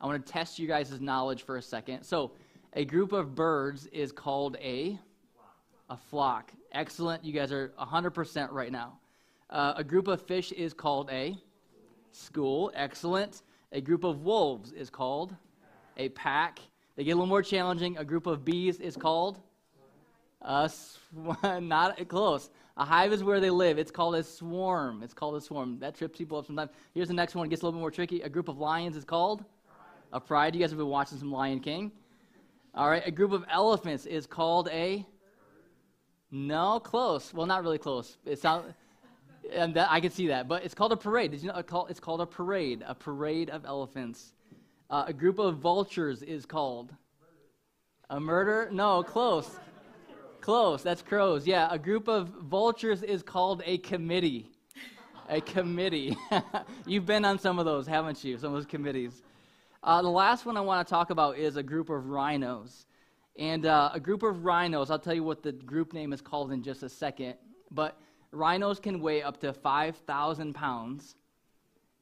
I 0.00 0.06
want 0.06 0.24
to 0.24 0.32
test 0.32 0.58
you 0.58 0.66
guys' 0.66 1.00
knowledge 1.00 1.42
for 1.42 1.56
a 1.56 1.62
second. 1.62 2.02
So 2.02 2.32
a 2.74 2.84
group 2.84 3.12
of 3.12 3.34
birds 3.34 3.86
is 3.86 4.12
called 4.12 4.56
a 4.60 4.98
a 5.88 5.96
flock. 5.96 6.52
Excellent. 6.72 7.24
You 7.24 7.32
guys 7.32 7.52
are 7.52 7.72
100% 7.80 8.50
right 8.50 8.72
now. 8.72 8.98
Uh, 9.50 9.74
a 9.76 9.84
group 9.84 10.08
of 10.08 10.20
fish 10.20 10.52
is 10.52 10.74
called 10.74 11.08
a 11.10 11.36
school. 12.12 12.72
Excellent. 12.74 13.42
A 13.72 13.80
group 13.80 14.04
of 14.04 14.22
wolves 14.22 14.72
is 14.72 14.90
called 14.90 15.34
a 15.96 16.08
pack. 16.10 16.58
They 16.96 17.04
get 17.04 17.12
a 17.12 17.14
little 17.14 17.26
more 17.26 17.42
challenging. 17.42 17.96
A 17.98 18.04
group 18.04 18.26
of 18.26 18.44
bees 18.44 18.80
is 18.80 18.96
called 18.96 19.38
A 20.42 20.68
swarm. 20.68 21.68
not 21.68 22.08
close. 22.08 22.50
A 22.76 22.84
hive 22.84 23.12
is 23.12 23.24
where 23.24 23.40
they 23.40 23.50
live. 23.50 23.78
It's 23.78 23.90
called 23.90 24.16
a 24.16 24.22
swarm. 24.22 25.02
It's 25.02 25.14
called 25.14 25.36
a 25.36 25.40
swarm. 25.40 25.78
That 25.78 25.94
trips 25.94 26.18
people 26.18 26.36
up 26.38 26.46
sometimes. 26.46 26.70
Here's 26.92 27.08
the 27.08 27.14
next 27.14 27.34
one. 27.34 27.46
It 27.46 27.50
gets 27.50 27.62
a 27.62 27.64
little 27.64 27.78
bit 27.78 27.80
more 27.80 27.90
tricky. 27.90 28.20
A 28.20 28.28
group 28.28 28.48
of 28.48 28.58
lions 28.58 28.96
is 28.96 29.04
called 29.04 29.44
a 30.16 30.20
pride. 30.20 30.54
You 30.54 30.60
guys 30.60 30.70
have 30.70 30.78
been 30.78 30.88
watching 30.88 31.18
some 31.18 31.30
Lion 31.30 31.60
King. 31.60 31.92
All 32.74 32.88
right. 32.88 33.02
A 33.06 33.10
group 33.10 33.32
of 33.32 33.44
elephants 33.50 34.06
is 34.06 34.26
called 34.26 34.68
a. 34.68 35.06
No, 36.30 36.80
close. 36.80 37.32
Well, 37.32 37.46
not 37.46 37.62
really 37.62 37.78
close. 37.78 38.16
It's 38.24 38.42
not. 38.42 38.64
And 39.52 39.74
that, 39.74 39.88
I 39.90 40.00
can 40.00 40.10
see 40.10 40.26
that, 40.28 40.48
but 40.48 40.64
it's 40.64 40.74
called 40.74 40.90
a 40.92 40.96
parade. 40.96 41.30
Did 41.30 41.42
you 41.42 41.48
know? 41.48 41.86
It's 41.88 42.00
called 42.00 42.20
a 42.20 42.26
parade. 42.26 42.82
A 42.86 42.94
parade 42.94 43.50
of 43.50 43.64
elephants. 43.64 44.32
Uh, 44.88 45.04
a 45.06 45.12
group 45.12 45.38
of 45.38 45.58
vultures 45.58 46.22
is 46.22 46.46
called 46.46 46.92
a 48.08 48.18
murder. 48.18 48.68
No, 48.72 49.02
close. 49.02 49.50
Close. 50.40 50.82
That's 50.82 51.02
crows. 51.02 51.46
Yeah, 51.46 51.68
a 51.70 51.78
group 51.78 52.08
of 52.08 52.28
vultures 52.28 53.02
is 53.02 53.22
called 53.22 53.62
a 53.66 53.78
committee. 53.78 54.50
A 55.28 55.40
committee. 55.40 56.16
You've 56.86 57.06
been 57.06 57.24
on 57.24 57.38
some 57.38 57.58
of 57.58 57.64
those, 57.64 57.86
haven't 57.86 58.22
you? 58.24 58.38
Some 58.38 58.54
of 58.54 58.54
those 58.54 58.66
committees. 58.66 59.22
Uh, 59.82 60.02
the 60.02 60.08
last 60.08 60.46
one 60.46 60.56
I 60.56 60.60
want 60.60 60.86
to 60.86 60.90
talk 60.90 61.10
about 61.10 61.38
is 61.38 61.56
a 61.56 61.62
group 61.62 61.90
of 61.90 62.08
rhinos. 62.08 62.86
And 63.38 63.66
uh, 63.66 63.90
a 63.92 64.00
group 64.00 64.22
of 64.22 64.44
rhinos, 64.44 64.90
I'll 64.90 64.98
tell 64.98 65.14
you 65.14 65.22
what 65.22 65.42
the 65.42 65.52
group 65.52 65.92
name 65.92 66.12
is 66.12 66.20
called 66.20 66.52
in 66.52 66.62
just 66.62 66.82
a 66.82 66.88
second. 66.88 67.34
But 67.70 67.98
rhinos 68.32 68.80
can 68.80 69.00
weigh 69.00 69.22
up 69.22 69.40
to 69.40 69.52
5,000 69.52 70.54
pounds. 70.54 71.16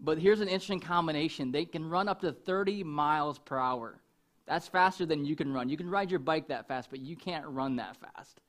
But 0.01 0.19
here's 0.19 0.41
an 0.41 0.49
interesting 0.49 0.81
combination 0.81 1.51
they 1.51 1.65
can 1.65 1.89
run 1.89 2.09
up 2.09 2.21
to 2.21 2.33
30 2.33 2.85
miles 2.85 3.39
per 3.39 3.59
hour. 3.59 4.01
That's 4.47 4.69
faster 4.69 5.07
than 5.07 5.25
you 5.25 5.37
can 5.37 5.53
run. 5.53 5.69
You 5.69 5.77
can 5.77 5.89
ride 5.89 6.11
your 6.11 6.21
bike 6.21 6.49
that 6.49 6.69
fast, 6.69 6.91
but 6.91 7.01
you 7.01 7.17
can't 7.17 7.47
run 7.47 7.77
that 7.77 7.97
fast. 7.97 8.41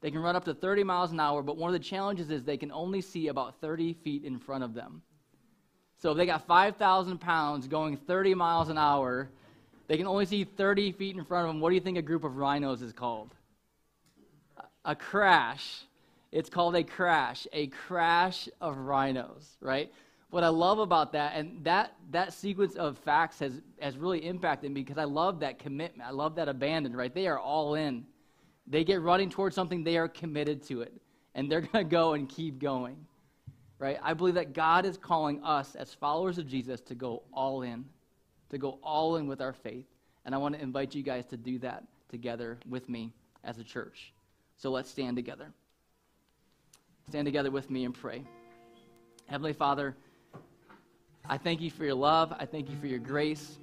They 0.00 0.10
can 0.10 0.20
run 0.20 0.36
up 0.36 0.44
to 0.44 0.54
30 0.54 0.84
miles 0.84 1.12
an 1.12 1.20
hour, 1.20 1.42
but 1.42 1.56
one 1.56 1.72
of 1.72 1.80
the 1.80 1.84
challenges 1.84 2.30
is 2.30 2.44
they 2.44 2.56
can 2.56 2.72
only 2.72 3.00
see 3.00 3.28
about 3.28 3.60
30 3.60 3.94
feet 3.94 4.24
in 4.24 4.38
front 4.38 4.64
of 4.64 4.74
them. 4.74 5.02
So 5.98 6.12
if 6.12 6.16
they 6.16 6.26
got 6.26 6.46
5,000 6.46 7.18
pounds 7.18 7.66
going 7.66 7.96
30 7.96 8.34
miles 8.34 8.68
an 8.68 8.78
hour, 8.78 9.28
they 9.88 9.96
can 9.96 10.06
only 10.06 10.26
see 10.26 10.44
30 10.44 10.92
feet 10.92 11.16
in 11.16 11.24
front 11.24 11.48
of 11.48 11.54
them. 11.54 11.60
What 11.60 11.70
do 11.70 11.74
you 11.74 11.80
think 11.80 11.98
a 11.98 12.02
group 12.02 12.24
of 12.24 12.36
rhinos 12.36 12.82
is 12.82 12.92
called? 12.92 13.34
A 14.84 14.94
crash. 14.94 15.82
It's 16.30 16.50
called 16.50 16.76
a 16.76 16.84
crash, 16.84 17.46
a 17.52 17.68
crash 17.68 18.48
of 18.60 18.76
rhinos, 18.76 19.56
right? 19.60 19.90
What 20.30 20.44
I 20.44 20.48
love 20.48 20.78
about 20.78 21.12
that, 21.12 21.32
and 21.36 21.64
that, 21.64 21.94
that 22.10 22.34
sequence 22.34 22.74
of 22.76 22.98
facts 22.98 23.38
has, 23.38 23.62
has 23.80 23.96
really 23.96 24.26
impacted 24.26 24.70
me 24.70 24.82
because 24.82 24.98
I 24.98 25.04
love 25.04 25.40
that 25.40 25.58
commitment. 25.58 26.06
I 26.06 26.12
love 26.12 26.34
that 26.34 26.48
abandon, 26.48 26.94
right? 26.94 27.12
They 27.12 27.26
are 27.26 27.38
all 27.38 27.74
in. 27.74 28.04
They 28.66 28.84
get 28.84 29.00
running 29.00 29.30
towards 29.30 29.54
something, 29.54 29.82
they 29.82 29.96
are 29.96 30.08
committed 30.08 30.62
to 30.64 30.82
it. 30.82 30.92
And 31.34 31.50
they're 31.50 31.60
going 31.72 31.84
to 31.86 31.90
go 31.90 32.12
and 32.12 32.28
keep 32.28 32.58
going, 32.58 33.06
right? 33.78 33.98
I 34.02 34.14
believe 34.14 34.34
that 34.34 34.52
God 34.52 34.84
is 34.84 34.96
calling 34.96 35.42
us 35.42 35.74
as 35.74 35.94
followers 35.94 36.38
of 36.38 36.46
Jesus 36.46 36.80
to 36.82 36.94
go 36.94 37.22
all 37.32 37.62
in, 37.62 37.84
to 38.50 38.58
go 38.58 38.78
all 38.82 39.16
in 39.16 39.26
with 39.26 39.40
our 39.40 39.52
faith. 39.52 39.86
And 40.24 40.34
I 40.34 40.38
want 40.38 40.54
to 40.54 40.60
invite 40.60 40.94
you 40.94 41.02
guys 41.02 41.24
to 41.26 41.36
do 41.36 41.58
that 41.60 41.84
together 42.08 42.58
with 42.68 42.88
me 42.88 43.12
as 43.44 43.58
a 43.58 43.64
church. 43.64 44.12
So 44.56 44.70
let's 44.70 44.90
stand 44.90 45.16
together. 45.16 45.52
Stand 47.08 47.24
together 47.26 47.50
with 47.50 47.70
me 47.70 47.84
and 47.84 47.94
pray. 47.94 48.24
Heavenly 49.26 49.52
Father, 49.52 49.94
I 51.28 51.38
thank 51.38 51.60
you 51.60 51.70
for 51.70 51.84
your 51.84 51.94
love. 51.94 52.34
I 52.38 52.46
thank 52.46 52.68
you 52.68 52.76
for 52.76 52.86
your 52.86 52.98
grace. 52.98 53.58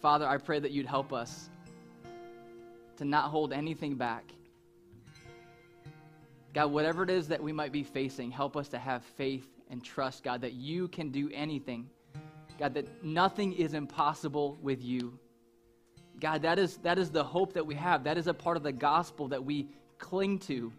Father, 0.00 0.26
I 0.26 0.36
pray 0.36 0.58
that 0.58 0.72
you'd 0.72 0.86
help 0.86 1.12
us 1.12 1.48
to 2.96 3.04
not 3.04 3.30
hold 3.30 3.52
anything 3.52 3.94
back. 3.94 4.24
God, 6.52 6.70
whatever 6.70 7.02
it 7.02 7.10
is 7.10 7.28
that 7.28 7.42
we 7.42 7.52
might 7.52 7.72
be 7.72 7.82
facing, 7.82 8.30
help 8.30 8.56
us 8.56 8.68
to 8.68 8.78
have 8.78 9.02
faith 9.04 9.48
and 9.70 9.82
trust, 9.82 10.22
God, 10.22 10.42
that 10.42 10.52
you 10.52 10.88
can 10.88 11.10
do 11.10 11.30
anything. 11.32 11.88
God, 12.58 12.74
that 12.74 13.02
nothing 13.02 13.54
is 13.54 13.74
impossible 13.74 14.58
with 14.60 14.82
you. 14.82 15.18
God, 16.20 16.42
that 16.42 16.58
is, 16.58 16.76
that 16.78 16.98
is 16.98 17.10
the 17.10 17.24
hope 17.24 17.54
that 17.54 17.66
we 17.66 17.74
have. 17.74 18.04
That 18.04 18.18
is 18.18 18.26
a 18.26 18.34
part 18.34 18.56
of 18.56 18.62
the 18.62 18.72
gospel 18.72 19.28
that 19.28 19.42
we 19.42 19.68
cling 19.98 20.38
to. 20.40 20.72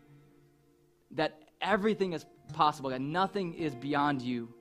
That 1.11 1.41
everything 1.61 2.13
is 2.13 2.25
possible. 2.53 2.91
God, 2.91 3.01
nothing 3.01 3.53
is 3.55 3.73
beyond 3.73 4.21
you. 4.21 4.53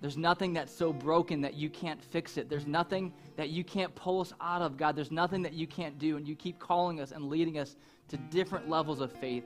There's 0.00 0.16
nothing 0.16 0.52
that's 0.52 0.72
so 0.72 0.92
broken 0.92 1.40
that 1.40 1.54
you 1.54 1.70
can't 1.70 2.02
fix 2.02 2.36
it. 2.36 2.48
There's 2.48 2.66
nothing 2.66 3.12
that 3.36 3.48
you 3.48 3.64
can't 3.64 3.92
pull 3.94 4.20
us 4.20 4.32
out 4.40 4.62
of, 4.62 4.76
God. 4.76 4.94
There's 4.94 5.10
nothing 5.10 5.42
that 5.42 5.54
you 5.54 5.66
can't 5.66 5.98
do. 5.98 6.16
And 6.16 6.26
you 6.26 6.36
keep 6.36 6.58
calling 6.58 7.00
us 7.00 7.10
and 7.10 7.24
leading 7.24 7.58
us 7.58 7.76
to 8.08 8.16
different 8.16 8.68
levels 8.68 9.00
of 9.00 9.12
faith, 9.12 9.44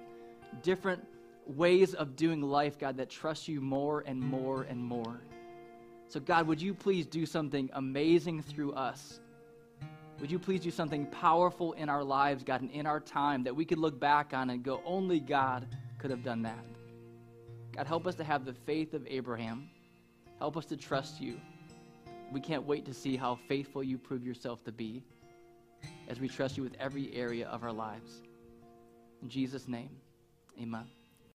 different 0.63 1.03
ways 1.47 1.95
of 1.95 2.17
doing 2.17 2.43
life, 2.43 2.79
God, 2.79 2.97
that 2.99 3.11
trust 3.11 3.49
you 3.49 3.61
more 3.61 4.05
and 4.07 4.21
more 4.21 4.63
and 4.63 4.83
more. 4.83 5.21
So, 6.09 6.21
God, 6.21 6.47
would 6.47 6.61
you 6.61 6.75
please 6.75 7.07
do 7.07 7.25
something 7.25 7.71
amazing 7.73 8.43
through 8.43 8.73
us? 8.73 9.21
Would 10.21 10.31
you 10.31 10.39
please 10.39 10.61
do 10.61 10.71
something 10.71 11.07
powerful 11.07 11.73
in 11.73 11.89
our 11.89 12.05
lives, 12.05 12.45
God, 12.45 12.61
and 12.61 12.71
in 12.71 12.87
our 12.87 13.01
time 13.01 13.43
that 13.45 13.57
we 13.57 13.65
could 13.65 13.79
look 13.79 13.99
back 13.99 14.35
on 14.35 14.51
and 14.51 14.63
go, 14.63 14.81
only 14.85 15.19
God 15.19 15.67
could 15.99 16.11
have 16.11 16.23
done 16.23 16.43
that? 16.43 16.65
God, 17.75 17.87
help 17.87 18.07
us 18.07 18.15
to 18.17 18.25
have 18.25 18.45
the 18.45 18.53
faith 18.53 18.95
of 18.95 19.07
Abraham. 19.09 19.69
Help 20.39 20.57
us 20.57 20.67
to 20.67 20.77
trust 20.77 21.21
you. 21.21 21.41
We 22.31 22.41
can't 22.41 22.65
wait 22.65 22.85
to 22.87 22.95
see 22.95 23.17
how 23.17 23.39
faithful 23.49 23.83
you 23.83 23.99
prove 23.99 24.25
yourself 24.25 24.63
to 24.65 24.73
be 24.73 25.03
as 26.09 26.21
we 26.21 26.29
trust 26.29 26.57
you 26.57 26.63
with 26.63 26.75
every 26.79 27.13
area 27.15 27.49
of 27.49 27.65
our 27.65 27.73
lives. 27.73 28.23
In 29.23 29.29
Jesus' 29.29 29.67
name, 29.67 29.91
amen. 30.61 31.02